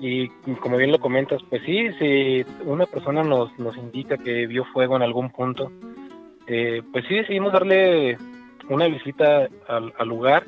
Y 0.00 0.28
como 0.60 0.76
bien 0.76 0.92
lo 0.92 0.98
comentas, 0.98 1.40
pues 1.48 1.62
sí, 1.64 1.88
si 1.98 2.44
una 2.64 2.86
persona 2.86 3.22
nos, 3.22 3.56
nos 3.58 3.76
indica 3.76 4.16
que 4.18 4.46
vio 4.46 4.64
fuego 4.72 4.96
en 4.96 5.02
algún 5.02 5.30
punto, 5.30 5.70
eh, 6.46 6.82
pues 6.92 7.04
sí 7.06 7.14
decidimos 7.14 7.52
darle 7.52 8.18
una 8.68 8.86
visita 8.88 9.48
al 9.68 10.08
lugar, 10.08 10.44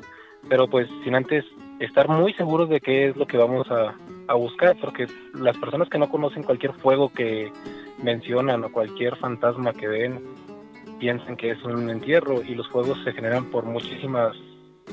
pero 0.49 0.67
pues 0.67 0.87
sin 1.03 1.15
antes 1.15 1.45
estar 1.79 2.07
muy 2.07 2.33
seguros 2.33 2.69
de 2.69 2.79
qué 2.79 3.09
es 3.09 3.17
lo 3.17 3.27
que 3.27 3.37
vamos 3.37 3.69
a, 3.69 3.95
a 4.27 4.33
buscar, 4.35 4.75
porque 4.79 5.07
las 5.33 5.57
personas 5.57 5.89
que 5.89 5.97
no 5.97 6.09
conocen 6.09 6.43
cualquier 6.43 6.73
fuego 6.73 7.09
que 7.09 7.51
mencionan 8.01 8.63
o 8.63 8.71
cualquier 8.71 9.15
fantasma 9.17 9.73
que 9.73 9.87
ven, 9.87 10.21
piensan 10.99 11.35
que 11.35 11.51
es 11.51 11.63
un 11.63 11.89
entierro 11.89 12.41
y 12.41 12.55
los 12.55 12.67
fuegos 12.69 12.97
se 13.03 13.11
generan 13.13 13.45
por 13.51 13.65
muchísimas 13.65 14.35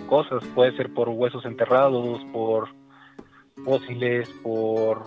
cosas, 0.09 0.45
puede 0.55 0.77
ser 0.77 0.93
por 0.93 1.09
huesos 1.09 1.45
enterrados, 1.45 2.21
por 2.33 2.69
fósiles, 3.65 4.29
por 4.43 5.05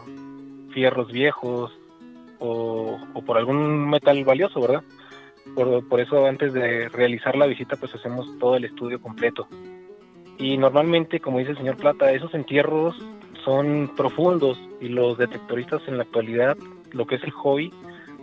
fierros 0.74 1.12
viejos 1.12 1.72
o, 2.40 2.98
por 3.26 3.38
algún 3.38 3.90
metal 3.90 4.24
valioso, 4.24 4.62
¿verdad? 4.62 4.84
Por, 5.56 5.88
por, 5.88 6.00
eso 6.00 6.26
antes 6.26 6.54
de 6.54 6.90
realizar 6.90 7.36
la 7.36 7.46
visita 7.46 7.76
pues 7.76 7.94
hacemos 7.94 8.28
todo 8.40 8.56
el 8.56 8.66
estudio 8.66 9.02
completo. 9.02 9.48
Y 10.38 10.58
normalmente, 10.58 11.20
como 11.20 11.40
dice 11.40 11.52
el 11.52 11.58
señor 11.58 11.78
Plata, 11.78 12.12
esos 12.12 12.34
entierros 12.34 12.96
son 13.44 13.92
profundos 13.96 14.60
y 14.82 14.90
los 14.90 15.18
detectoristas 15.18 15.82
en 15.88 15.98
la 15.98 16.04
actualidad, 16.04 16.58
lo 16.92 17.06
que 17.06 17.16
es 17.16 17.24
el 17.24 17.32
hobby, 17.32 17.72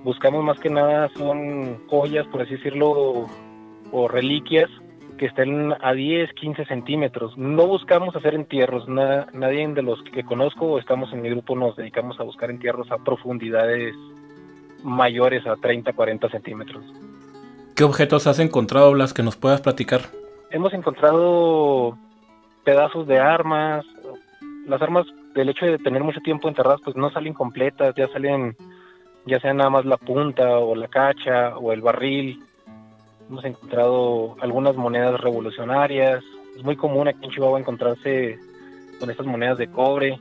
buscamos 0.05 0.45
más 0.45 0.59
que 0.59 0.69
nada 0.69 1.09
son 1.17 1.79
joyas, 1.89 2.27
por 2.27 2.43
así 2.43 2.57
decirlo, 2.57 3.27
o 3.93 4.09
reliquias 4.09 4.69
que 5.19 5.27
estén 5.27 5.73
a 5.81 5.93
10, 5.93 6.33
15 6.33 6.65
centímetros. 6.65 7.39
No 7.39 7.67
buscamos 7.67 8.17
hacer 8.17 8.35
entierros, 8.35 8.89
nadie 8.89 9.69
de 9.69 9.83
los 9.83 10.03
que 10.03 10.25
conozco 10.25 10.67
o 10.67 10.79
estamos 10.79 11.13
en 11.13 11.23
mi 11.23 11.31
grupo 11.31 11.55
nos 11.55 11.77
dedicamos 11.77 12.19
a 12.19 12.25
buscar 12.25 12.51
entierros 12.51 12.91
a 12.91 12.99
profundidades 12.99 13.95
mayores 14.83 15.47
a 15.47 15.55
30, 15.57 15.93
40 15.93 16.29
centímetros. 16.29 16.85
¿Qué 17.77 17.85
objetos 17.85 18.27
has 18.27 18.39
encontrado, 18.41 18.91
Blas, 18.93 19.15
que 19.15 19.23
nos 19.23 19.37
puedas 19.37 19.61
platicar? 19.61 20.03
Hemos 20.53 20.73
encontrado 20.75 21.99
pedazos 22.65 23.07
de 23.07 23.19
armas. 23.19 23.85
Las 24.67 24.81
armas, 24.81 25.07
del 25.35 25.49
hecho 25.49 25.67
de 25.67 25.79
tener 25.79 26.05
mucho 26.05 26.21
tiempo 26.21 26.49
enterradas, 26.49 26.81
pues 26.85 26.95
no 26.95 27.11
salen 27.11 27.35
completas, 27.35 27.95
ya 27.97 28.07
salen, 28.09 28.57
ya 29.27 29.41
sea 29.41 29.53
nada 29.55 29.71
más 29.71 29.85
la 29.85 29.97
punta 29.97 30.59
o 30.59 30.77
la 30.77 30.89
cacha 30.89 31.57
o 31.57 31.73
el 31.73 31.81
barril 31.81 32.45
Hemos 33.33 33.47
encontrado 33.47 34.37
algunas 34.43 34.77
monedas 34.77 35.19
revolucionarias. 35.19 36.23
Es 36.55 36.63
muy 36.63 36.77
común 36.77 37.09
aquí 37.09 37.25
en 37.25 37.31
Chihuahua 37.31 37.59
encontrarse 37.59 38.39
con 39.01 39.11
estas 39.11 39.25
monedas 39.25 39.57
de 39.57 39.71
cobre. 39.71 40.21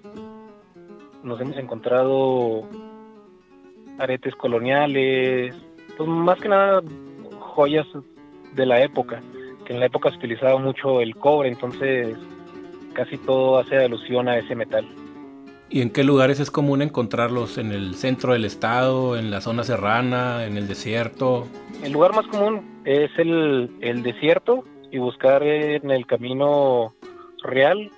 Nos 1.22 1.42
hemos 1.42 1.58
encontrado 1.58 2.64
aretes 4.00 4.34
coloniales, 4.36 5.54
pues 5.98 6.08
más 6.08 6.40
que 6.40 6.48
nada 6.48 6.82
joyas 7.38 7.86
de 8.54 8.66
la 8.66 8.82
época, 8.82 9.22
que 9.72 9.76
en 9.76 9.80
la 9.80 9.86
época 9.86 10.10
se 10.10 10.18
utilizaba 10.18 10.58
mucho 10.60 11.00
el 11.00 11.16
cobre, 11.16 11.48
entonces 11.48 12.18
casi 12.92 13.18
todo 13.20 13.58
hace 13.58 13.78
alusión 13.78 14.28
a 14.28 14.38
ese 14.38 14.54
metal. 14.54 14.86
¿Y 15.70 15.82
en 15.82 15.92
qué 15.92 16.04
lugares 16.04 16.42
es 16.42 16.52
común 16.52 16.82
encontrarlos? 16.82 17.58
¿En 17.58 17.72
el 17.72 17.96
centro 17.96 18.34
del 18.34 18.44
estado, 18.44 19.18
en 19.18 19.32
la 19.32 19.40
zona 19.40 19.64
serrana, 19.64 20.46
en 20.46 20.58
el 20.58 20.68
desierto? 20.68 21.48
El 21.82 21.94
lugar 21.94 22.14
más 22.14 22.28
común 22.28 22.82
es 22.84 23.12
el, 23.18 23.72
el 23.80 24.04
desierto 24.04 24.66
y 24.92 24.98
buscar 24.98 25.42
en 25.44 25.90
el 25.90 26.06
camino 26.06 26.94
real, 27.42 27.90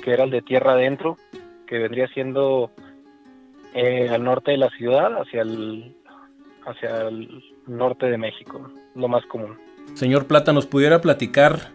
que 0.00 0.12
era 0.12 0.22
el 0.22 0.30
de 0.30 0.42
tierra 0.42 0.74
adentro, 0.74 1.16
que 1.66 1.78
vendría 1.78 2.06
siendo 2.06 2.70
eh, 3.74 4.08
al 4.08 4.22
norte 4.22 4.52
de 4.52 4.58
la 4.58 4.70
ciudad, 4.70 5.20
hacia 5.20 5.42
el, 5.42 5.96
hacia 6.64 7.08
el 7.08 7.42
norte 7.66 8.06
de 8.06 8.16
México, 8.16 8.70
lo 8.94 9.08
más 9.08 9.26
común. 9.26 9.65
Señor 9.94 10.26
Plata, 10.26 10.52
¿nos 10.52 10.66
pudiera 10.66 11.00
platicar 11.00 11.70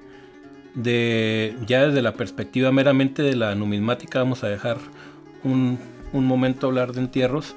de, 0.75 1.55
ya 1.65 1.87
desde 1.87 2.01
la 2.01 2.13
perspectiva 2.13 2.71
meramente 2.71 3.23
de 3.23 3.35
la 3.35 3.55
numismática, 3.55 4.19
vamos 4.19 4.43
a 4.43 4.49
dejar 4.49 4.77
un, 5.43 5.79
un 6.13 6.25
momento 6.25 6.67
hablar 6.67 6.93
de 6.93 7.01
entierros, 7.01 7.55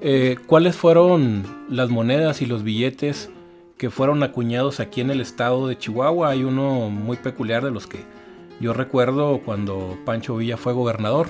eh, 0.00 0.36
¿cuáles 0.46 0.76
fueron 0.76 1.44
las 1.68 1.90
monedas 1.90 2.42
y 2.42 2.46
los 2.46 2.62
billetes 2.62 3.30
que 3.76 3.90
fueron 3.90 4.22
acuñados 4.22 4.80
aquí 4.80 5.00
en 5.00 5.10
el 5.10 5.20
estado 5.20 5.68
de 5.68 5.78
Chihuahua. 5.78 6.30
Hay 6.30 6.44
uno 6.44 6.88
muy 6.90 7.16
peculiar 7.16 7.64
de 7.64 7.70
los 7.70 7.86
que 7.86 8.04
yo 8.60 8.72
recuerdo 8.72 9.40
cuando 9.44 9.98
Pancho 10.04 10.36
Villa 10.36 10.56
fue 10.56 10.72
gobernador. 10.72 11.28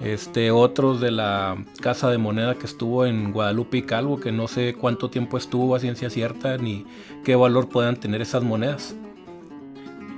Este, 0.00 0.50
otros 0.50 1.00
de 1.00 1.10
la 1.10 1.56
casa 1.80 2.10
de 2.10 2.18
moneda 2.18 2.54
que 2.56 2.66
estuvo 2.66 3.06
en 3.06 3.32
Guadalupe 3.32 3.78
y 3.78 3.82
Calvo, 3.82 4.20
que 4.20 4.30
no 4.30 4.46
sé 4.46 4.74
cuánto 4.74 5.08
tiempo 5.08 5.38
estuvo 5.38 5.74
a 5.74 5.80
ciencia 5.80 6.10
cierta 6.10 6.58
ni 6.58 6.84
qué 7.24 7.34
valor 7.34 7.68
puedan 7.68 7.96
tener 7.96 8.20
esas 8.20 8.42
monedas. 8.42 8.96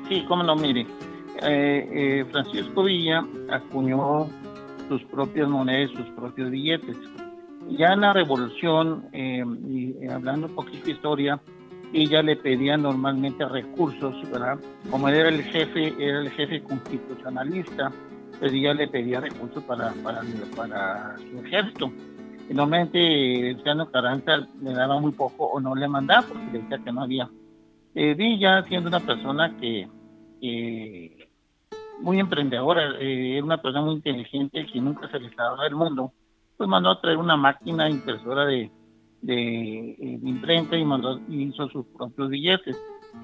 Sí, 0.09 0.25
cómo 0.27 0.43
no, 0.43 0.57
mire. 0.57 0.87
Eh, 1.43 1.89
eh, 1.93 2.25
Francisco 2.33 2.83
Villa 2.85 3.25
acuñó 3.51 4.29
sus 4.89 5.03
propias 5.05 5.49
monedas, 5.49 5.91
sus 5.93 6.07
propios 6.17 6.51
billetes 6.51 6.97
ya 7.77 7.93
en 7.93 8.01
la 8.01 8.13
revolución, 8.13 9.09
eh, 9.13 9.45
y 9.69 10.07
hablando 10.09 10.47
un 10.47 10.55
poquito 10.55 10.87
de 10.87 10.93
historia, 10.93 11.41
ella 11.93 12.23
le 12.23 12.37
pedía 12.37 12.77
normalmente 12.77 13.47
recursos, 13.47 14.15
¿verdad? 14.31 14.59
Como 14.91 15.09
era 15.09 15.29
el 15.29 15.43
jefe, 15.43 15.95
era 15.99 16.21
el 16.21 16.31
jefe 16.31 16.63
constitucionalista, 16.63 17.91
pues 18.39 18.53
ella 18.53 18.75
le 18.75 18.89
pedía 18.89 19.21
recursos 19.21 19.63
para, 19.65 19.93
para, 20.03 21.17
su 21.19 21.45
ejército. 21.45 21.93
Y 22.49 22.55
normalmente 22.55 23.55
ciudadano 23.57 23.91
Carranza 23.91 24.47
le 24.63 24.73
daba 24.73 25.01
muy 25.01 25.13
poco 25.13 25.47
o 25.47 25.61
no 25.61 25.75
le 25.75 25.89
mandaba 25.89 26.27
porque 26.27 26.59
decía 26.59 26.79
que 26.79 26.93
no 26.93 27.03
había. 27.03 27.29
Eh, 27.95 28.15
Villa, 28.15 28.63
siendo 28.65 28.89
una 28.89 29.01
persona 29.01 29.55
que, 29.59 29.89
muy 32.01 32.21
emprendedora, 32.21 32.97
eh, 33.01 33.37
era 33.37 33.45
una 33.45 33.61
persona 33.61 33.85
muy 33.85 33.97
inteligente 33.97 34.67
que 34.67 34.81
nunca 34.81 35.11
se 35.11 35.19
le 35.19 35.29
estaba 35.29 35.63
del 35.65 35.75
mundo, 35.75 36.13
pues 36.57 36.69
mandó 36.69 36.91
a 36.91 37.01
traer 37.01 37.19
una 37.19 37.37
máquina 37.37 37.91
impresora 37.91 38.47
de, 38.47 38.71
de, 39.21 39.91
eh, 39.91 40.21
imprenta 40.23 40.77
y 40.77 40.85
mandó 40.85 41.21
hizo 41.29 41.69
sus 41.69 41.87
propios 41.87 42.31
billetes 42.31 42.77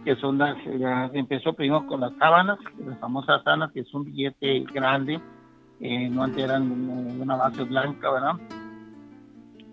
que 0.05 0.17
son 0.17 0.39
las, 0.39 0.57
empezó 1.13 1.53
primero 1.53 1.87
con 1.87 2.01
las 2.01 2.13
sábanas, 2.19 2.59
las 2.85 2.99
famosas 2.99 3.43
sábanas, 3.43 3.73
que 3.73 3.81
es 3.81 3.95
un 3.95 4.05
billete 4.05 4.61
grande, 4.73 5.21
eh, 5.81 6.09
no 6.09 6.23
antes 6.23 6.45
eran 6.45 6.71
una 7.21 7.37
base 7.37 7.65
blanca, 7.65 8.11
¿verdad? 8.11 8.35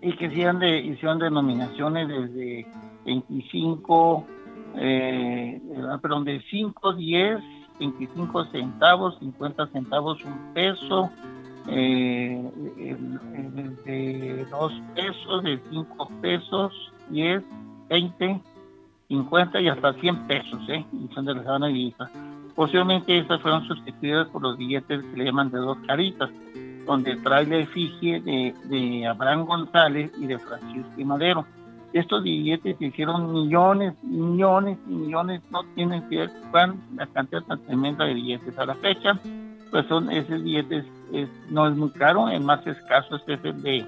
Y 0.00 0.12
que 0.16 0.26
hicieron, 0.26 0.58
de, 0.58 0.78
hicieron 0.78 1.18
denominaciones 1.18 2.08
desde 2.08 2.66
25, 3.04 4.26
eh, 4.76 5.60
perdón, 6.00 6.24
de 6.24 6.42
5, 6.50 6.94
10, 6.94 7.38
25 7.78 8.44
centavos, 8.46 9.18
50 9.18 9.66
centavos, 9.68 10.24
un 10.24 10.52
peso, 10.54 11.10
eh, 11.68 12.50
de 13.84 14.46
2 14.50 14.72
pesos, 14.94 15.42
de 15.44 15.60
5 15.70 16.10
pesos, 16.20 16.92
10, 17.10 17.42
20, 17.88 18.40
50 19.12 19.60
y 19.60 19.68
hasta 19.68 19.92
100 19.92 20.26
pesos, 20.26 20.60
¿eh? 20.68 20.84
Y 20.92 21.14
son 21.14 21.26
de 21.26 21.34
la 21.34 21.42
sabana 21.44 21.68
vieja. 21.68 22.10
Posiblemente 22.54 23.18
estas 23.18 23.40
fueron 23.42 23.66
sustituidas 23.66 24.28
por 24.28 24.42
los 24.42 24.56
billetes 24.56 25.02
que 25.02 25.16
le 25.16 25.24
llaman 25.24 25.50
de 25.50 25.58
dos 25.58 25.76
caritas, 25.86 26.30
donde 26.86 27.16
trae 27.16 27.46
la 27.46 27.58
efigie 27.58 28.20
de, 28.20 28.54
de 28.64 29.06
Abraham 29.06 29.44
González 29.44 30.10
y 30.18 30.26
de 30.26 30.38
Francisco 30.38 30.92
y 30.96 31.04
Madero. 31.04 31.46
Estos 31.92 32.22
billetes 32.22 32.78
se 32.78 32.86
hicieron 32.86 33.32
millones, 33.32 33.94
millones 34.02 34.78
millones, 34.86 35.42
no 35.50 35.62
tienen 35.74 36.08
que 36.08 36.18
ver 36.18 36.30
con 36.50 36.80
la 36.96 37.06
cantidad 37.06 37.42
tan 37.42 37.62
tremenda 37.64 38.06
de 38.06 38.14
billetes 38.14 38.58
a 38.58 38.64
la 38.64 38.74
fecha 38.76 39.18
pues 39.72 39.86
son 39.86 40.10
esos 40.10 40.42
billetes, 40.44 40.84
no 41.48 41.66
es 41.66 41.74
muy 41.74 41.90
caro, 41.92 42.28
el 42.28 42.44
más 42.44 42.64
escaso 42.66 43.16
es 43.16 43.40
el 43.42 43.62
de, 43.62 43.84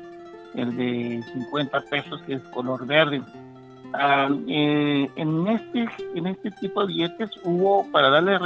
el 0.55 0.77
de 0.79 1.23
50 1.35 1.81
pesos, 1.91 2.23
que 2.23 2.35
es 2.35 2.43
color 2.55 2.87
verde. 2.87 3.21
Ah, 3.97 4.29
en, 4.49 5.47
este, 5.47 5.89
en 6.17 6.27
este 6.27 6.51
tipo 6.53 6.81
de 6.81 6.89
billetes 6.89 7.31
hubo, 7.45 7.87
para 7.93 8.11
darle, 8.11 8.39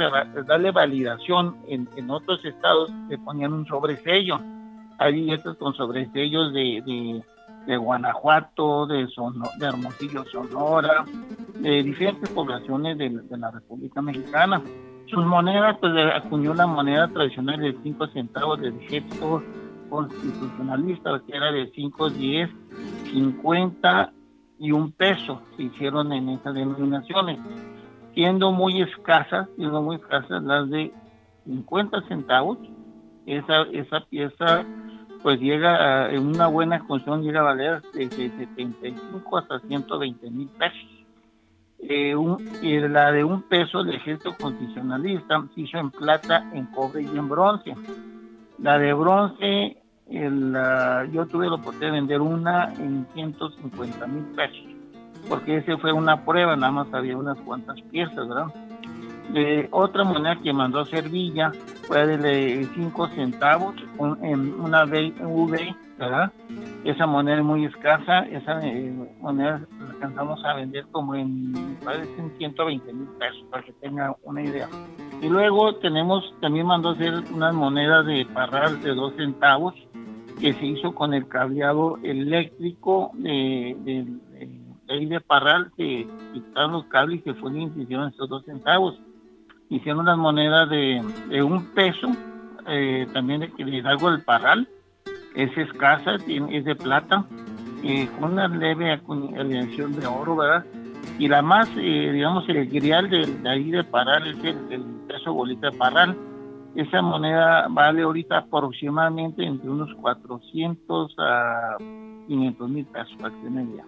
darle 0.45 0.71
validación 0.71 1.57
en, 1.67 1.87
otros 2.11 2.45
estados, 2.45 2.91
se 3.09 3.17
ponían 3.17 3.53
un 3.53 3.65
sobresello. 3.65 4.39
Hay 4.99 5.13
billetes 5.13 5.55
con 5.57 5.73
sobresellos 5.73 6.53
de, 6.53 6.83
de, 6.85 7.23
de 7.65 7.77
Guanajuato, 7.77 8.85
de, 8.85 9.07
de 9.57 9.65
Hermosillo, 9.65 10.23
Sonora, 10.25 11.03
de 11.55 11.81
diferentes 11.81 12.29
poblaciones 12.29 12.99
de, 12.99 13.09
de 13.09 13.37
la 13.37 13.49
República 13.49 14.03
Mexicana. 14.03 14.61
Sus 15.07 15.25
monedas, 15.25 15.77
pues 15.79 15.93
acuñó 16.13 16.53
la 16.53 16.67
moneda 16.67 17.07
tradicional 17.07 17.59
de 17.59 17.75
5 17.81 18.07
centavos 18.09 18.61
del 18.61 18.79
gesto 18.81 19.41
constitucionalista, 19.89 21.19
que 21.25 21.35
era 21.35 21.51
de 21.51 21.71
5, 21.73 22.09
10, 22.11 22.49
50 23.11 24.13
y 24.59 24.71
un 24.71 24.91
peso, 24.91 25.41
se 25.55 25.63
hicieron 25.63 26.11
en 26.11 26.29
esas 26.29 26.53
denominaciones, 26.53 27.39
siendo 28.13 28.51
muy 28.51 28.81
escasas, 28.81 29.47
siendo 29.55 29.81
muy 29.81 29.95
escasas 29.95 30.43
las 30.43 30.69
de 30.69 30.91
50 31.45 32.01
centavos, 32.07 32.57
esa, 33.25 33.61
esa 33.71 34.01
pieza 34.01 34.65
pues 35.21 35.39
llega 35.39 35.75
a, 36.05 36.11
en 36.11 36.27
una 36.27 36.47
buena 36.47 36.79
condición 36.79 37.23
llega 37.23 37.41
a 37.41 37.43
valer 37.43 37.81
desde 37.93 38.29
75 38.37 39.37
hasta 39.37 39.59
120 39.59 40.31
mil 40.31 40.47
pesos 40.49 40.89
Eh, 41.81 42.13
la 42.89 43.11
de 43.11 43.23
un 43.23 43.41
peso 43.43 43.83
del 43.83 43.95
ejército 43.95 44.35
constitucionalista 44.35 45.45
se 45.55 45.61
hizo 45.61 45.77
en 45.77 45.91
plata, 45.91 46.49
en 46.53 46.65
cobre 46.67 47.03
y 47.03 47.17
en 47.17 47.29
bronce. 47.29 47.73
La 48.57 48.77
de 48.77 48.93
bronce, 48.93 49.77
el, 50.11 50.53
yo 51.11 51.25
tuve 51.27 51.47
la 51.47 51.55
oportunidad 51.55 51.91
de 51.91 51.99
vender 51.99 52.21
una 52.21 52.73
en 52.73 53.05
150 53.13 54.07
mil 54.07 54.23
pesos, 54.35 54.65
porque 55.27 55.57
ese 55.57 55.77
fue 55.77 55.91
una 55.91 56.23
prueba, 56.25 56.55
nada 56.55 56.71
más 56.71 56.93
había 56.93 57.17
unas 57.17 57.37
cuantas 57.39 57.81
piezas, 57.91 58.27
¿verdad? 58.27 58.47
otra 59.71 60.03
moneda 60.03 60.37
que 60.41 60.51
mandó 60.53 60.79
a 60.79 60.83
hacer 60.83 61.09
Villa 61.09 61.51
fue 61.83 62.05
de 62.05 62.67
5 62.73 63.07
centavos, 63.09 63.75
en 64.21 64.59
una 64.59 64.85
V, 64.85 65.75
¿verdad? 65.97 66.31
Esa 66.83 67.05
moneda 67.05 67.37
es 67.37 67.43
muy 67.43 67.65
escasa, 67.65 68.19
esa 68.19 68.65
eh, 68.65 68.91
moneda 69.19 69.61
la 69.79 69.89
alcanzamos 69.91 70.43
a 70.45 70.53
vender 70.55 70.85
como 70.91 71.13
en, 71.15 71.77
parece, 71.83 72.09
120 72.37 72.93
mil 72.93 73.07
pesos, 73.19 73.43
para 73.51 73.63
que 73.63 73.73
tenga 73.73 74.15
una 74.23 74.41
idea. 74.41 74.67
Y 75.21 75.27
luego 75.27 75.75
tenemos, 75.75 76.33
también 76.41 76.65
mandó 76.65 76.89
a 76.89 76.93
hacer 76.93 77.13
unas 77.33 77.53
monedas 77.53 78.05
de 78.05 78.25
parral 78.33 78.81
de 78.81 78.95
2 78.95 79.15
centavos, 79.15 79.75
que 80.39 80.53
se 80.53 80.65
hizo 80.65 80.93
con 80.95 81.13
el 81.13 81.27
cableado 81.27 81.97
eléctrico 82.03 83.11
de, 83.13 83.75
de, 83.83 84.05
de, 84.87 85.05
de 85.05 85.19
Parral, 85.21 85.71
que 85.75 86.07
quitaron 86.33 86.71
los 86.73 86.85
cables 86.85 87.19
y 87.19 87.23
se 87.23 87.33
fueron 87.35 87.73
y 87.77 87.81
hicieron 87.81 88.13
dos 88.17 88.45
centavos 88.45 88.99
hicieron 89.69 90.01
unas 90.01 90.17
monedas 90.17 90.69
de, 90.69 91.43
un 91.43 91.65
peso, 91.73 92.09
eh, 92.67 93.07
también 93.13 93.41
de, 93.41 93.83
algo 93.85 94.11
del 94.11 94.21
Parral, 94.21 94.67
es 95.35 95.55
escasa, 95.57 96.15
es 96.15 96.65
de 96.65 96.75
plata, 96.75 97.25
con 98.19 98.33
una 98.33 98.47
leve 98.47 98.99
alineación 99.37 99.97
de 99.97 100.05
oro, 100.05 100.35
¿verdad? 100.35 100.65
Y 101.17 101.27
la 101.27 101.41
más, 101.41 101.69
eh, 101.77 102.11
digamos, 102.11 102.47
el 102.49 102.67
grial 102.67 103.09
de, 103.09 103.49
ahí 103.49 103.71
de 103.71 103.83
Parral 103.83 104.27
es 104.27 104.43
el, 104.43 104.83
peso 105.07 105.33
bolita 105.33 105.71
de 105.71 105.77
Parral. 105.77 106.15
Esa 106.75 107.01
moneda 107.01 107.67
vale 107.69 108.03
ahorita 108.03 108.37
aproximadamente 108.37 109.43
entre 109.43 109.69
unos 109.69 109.93
400 109.95 111.15
a 111.17 111.77
500 112.27 112.69
mil 112.69 112.85
pesos, 112.85 113.13
para 113.19 113.33
que 113.33 113.47
idea. 113.47 113.85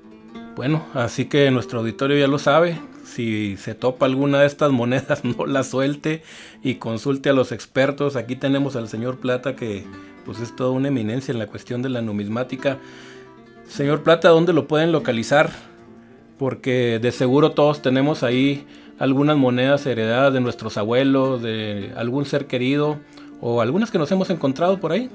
Bueno, 0.56 0.84
así 0.94 1.26
que 1.26 1.50
nuestro 1.52 1.80
auditorio 1.80 2.17
ya 2.17 2.28
lo 2.28 2.39
sabe. 2.39 2.78
Si 3.04 3.56
se 3.58 3.76
topa 3.76 4.06
alguna 4.06 4.39
de 4.39 4.48
estas 4.48 4.72
monedas, 4.72 5.24
no 5.26 5.46
la 5.46 5.63
suelte 5.63 6.24
y 6.63 6.76
consulte 6.76 7.30
a 7.30 7.34
los 7.34 7.52
expertos. 7.52 8.15
Aquí 8.15 8.36
tenemos 8.36 8.76
al 8.76 8.88
señor 8.88 9.20
Plata 9.20 9.56
que 9.56 9.86
pues 10.26 10.39
es 10.39 10.56
toda 10.56 10.72
una 10.72 10.89
eminencia 10.89 11.32
en 11.32 11.39
la 11.39 11.48
cuestión 11.48 11.82
de 11.82 11.89
la 11.89 12.02
numismática. 12.02 12.78
Señor 13.65 14.04
Plata, 14.04 14.30
¿dónde 14.30 14.54
lo 14.54 14.67
pueden 14.67 14.91
localizar? 14.91 15.50
Porque 16.41 16.97
de 16.99 17.12
seguro 17.12 17.51
todos 17.51 17.84
tenemos 17.84 18.23
ahí 18.23 18.65
algunas 18.97 19.38
monedas 19.38 19.86
heredadas 19.86 20.34
de 20.34 20.41
nuestros 20.41 20.75
abuelos, 20.75 21.43
de 21.43 21.93
algún 21.95 22.25
ser 22.25 22.47
querido 22.47 22.97
o 23.41 23.62
algunas 23.62 23.91
que 23.91 23.99
nos 23.99 24.12
hemos 24.12 24.27
encontrado 24.32 24.80
por 24.80 24.91
ahí. 24.91 25.08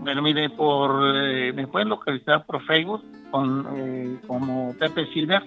Bueno, 0.00 0.22
mire, 0.22 0.48
por, 0.48 1.02
eh, 1.16 1.52
me 1.52 1.66
pueden 1.66 1.90
localizar 1.90 2.46
por 2.46 2.64
Facebook 2.64 3.02
con, 3.30 3.66
eh, 3.76 4.16
como 4.26 4.74
Pepe 4.78 5.04
Silver, 5.12 5.42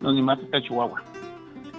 los 0.00 0.16
de 0.50 0.62
Chihuahua. 0.64 1.04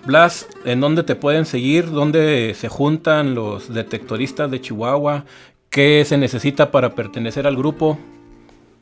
Blas, 0.06 0.48
¿en 0.64 0.80
dónde 0.80 1.04
te 1.04 1.16
pueden 1.16 1.44
seguir? 1.44 1.92
¿Dónde 1.92 2.54
se 2.54 2.70
juntan 2.70 3.36
los 3.36 3.74
detectoristas 3.74 4.50
de 4.50 4.62
Chihuahua? 4.62 5.26
¿Qué 5.70 6.06
se 6.06 6.18
necesita 6.18 6.72
para 6.72 6.96
pertenecer 6.96 7.46
al 7.46 7.58
grupo? 7.58 8.00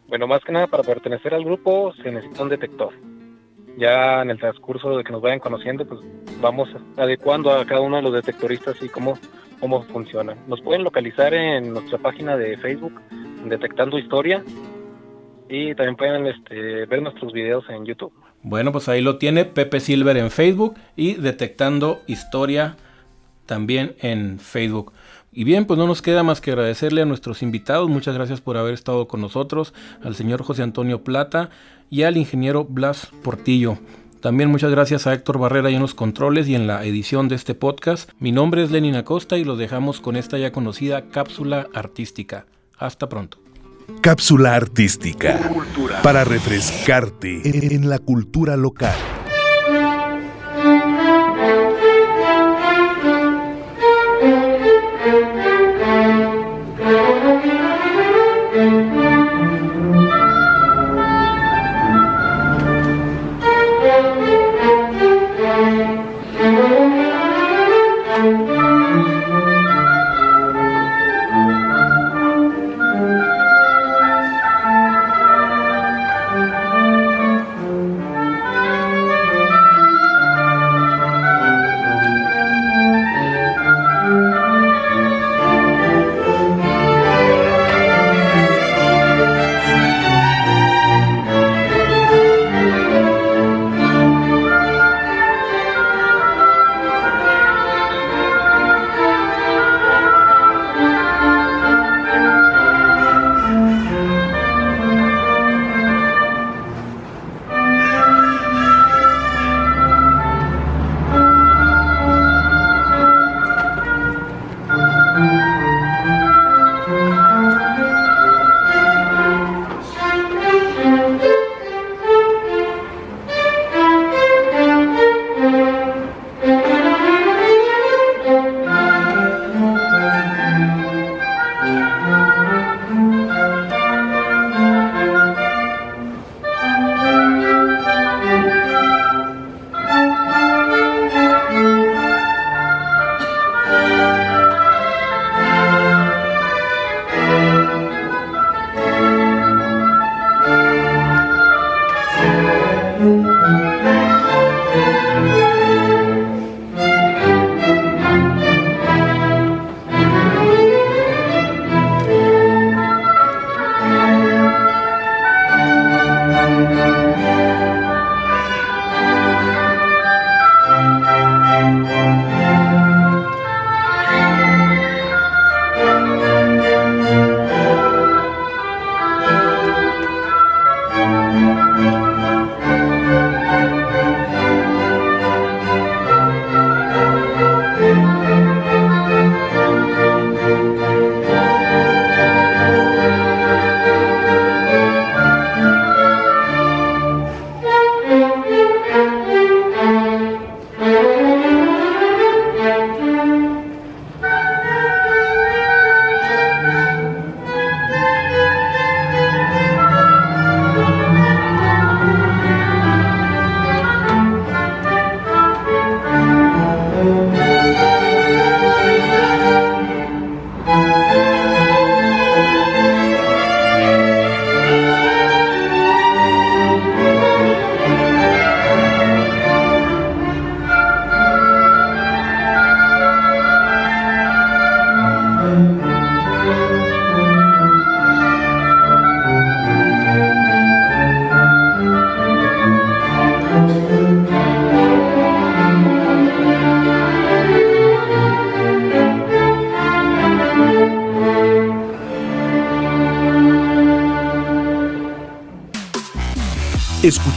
Bueno, 0.07 0.27
más 0.27 0.43
que 0.43 0.51
nada 0.51 0.67
para 0.67 0.83
pertenecer 0.83 1.33
al 1.33 1.43
grupo 1.43 1.95
se 2.03 2.11
necesita 2.11 2.43
un 2.43 2.49
detector. 2.49 2.93
Ya 3.77 4.21
en 4.21 4.31
el 4.31 4.39
transcurso 4.39 4.97
de 4.97 5.03
que 5.03 5.11
nos 5.11 5.21
vayan 5.21 5.39
conociendo, 5.39 5.85
pues 5.85 6.01
vamos 6.41 6.69
adecuando 6.97 7.51
a 7.51 7.65
cada 7.65 7.81
uno 7.81 7.97
de 7.97 8.01
los 8.01 8.13
detectoristas 8.13 8.75
y 8.81 8.89
cómo, 8.89 9.17
cómo 9.59 9.83
funcionan. 9.83 10.37
Nos 10.47 10.61
pueden 10.61 10.83
localizar 10.83 11.33
en 11.33 11.73
nuestra 11.73 11.97
página 11.97 12.35
de 12.35 12.57
Facebook, 12.57 12.99
Detectando 13.45 13.99
Historia, 13.99 14.43
y 15.49 15.75
también 15.75 15.95
pueden 15.95 16.27
este, 16.27 16.85
ver 16.85 17.01
nuestros 17.01 17.31
videos 17.31 17.63
en 17.69 17.85
YouTube. 17.85 18.11
Bueno, 18.43 18.71
pues 18.71 18.89
ahí 18.89 19.01
lo 19.01 19.17
tiene 19.17 19.45
Pepe 19.45 19.79
Silver 19.79 20.17
en 20.17 20.31
Facebook 20.31 20.75
y 20.95 21.15
Detectando 21.15 22.01
Historia 22.07 22.75
también 23.47 23.95
en 23.99 24.39
Facebook. 24.39 24.93
Y 25.31 25.43
bien, 25.43 25.65
pues 25.65 25.77
no 25.77 25.87
nos 25.87 26.01
queda 26.01 26.23
más 26.23 26.41
que 26.41 26.51
agradecerle 26.51 27.01
a 27.01 27.05
nuestros 27.05 27.41
invitados. 27.41 27.89
Muchas 27.89 28.15
gracias 28.15 28.41
por 28.41 28.57
haber 28.57 28.73
estado 28.73 29.07
con 29.07 29.21
nosotros, 29.21 29.73
al 30.03 30.15
señor 30.15 30.43
José 30.43 30.63
Antonio 30.63 31.03
Plata 31.03 31.49
y 31.89 32.03
al 32.03 32.17
ingeniero 32.17 32.65
Blas 32.65 33.09
Portillo. 33.23 33.77
También 34.21 34.49
muchas 34.49 34.71
gracias 34.71 35.05
a 35.05 35.13
Héctor 35.13 35.37
Barrera 35.37 35.69
y 35.69 35.75
en 35.75 35.81
los 35.81 35.93
controles 35.93 36.47
y 36.47 36.55
en 36.55 36.65
la 36.65 36.83
edición 36.83 37.27
de 37.27 37.35
este 37.35 37.53
podcast. 37.53 38.09
Mi 38.19 38.31
nombre 38.31 38.63
es 38.63 38.71
Lenin 38.71 38.95
Acosta 38.95 39.37
y 39.37 39.43
los 39.43 39.57
dejamos 39.57 40.01
con 40.01 40.15
esta 40.15 40.37
ya 40.37 40.51
conocida 40.51 41.09
cápsula 41.09 41.67
artística. 41.73 42.45
Hasta 42.77 43.07
pronto. 43.07 43.37
Cápsula 44.01 44.55
artística 44.55 45.39
para 46.03 46.23
refrescarte 46.23 47.41
en 47.75 47.89
la 47.89 47.99
cultura 47.99 48.57
local. 48.57 48.95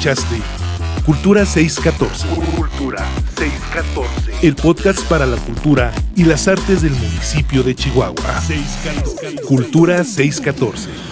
Escuchaste 0.00 0.40
Cultura 1.04 1.44
614, 1.44 2.26
Cultura 2.56 3.06
614. 3.36 4.46
el 4.46 4.56
podcast 4.56 5.02
para 5.10 5.26
la 5.26 5.36
cultura 5.36 5.92
y 6.16 6.24
las 6.24 6.48
artes 6.48 6.80
del 6.80 6.92
municipio 6.92 7.62
de 7.62 7.74
Chihuahua. 7.74 8.40
Cultura 9.46 10.02
614. 10.02 11.09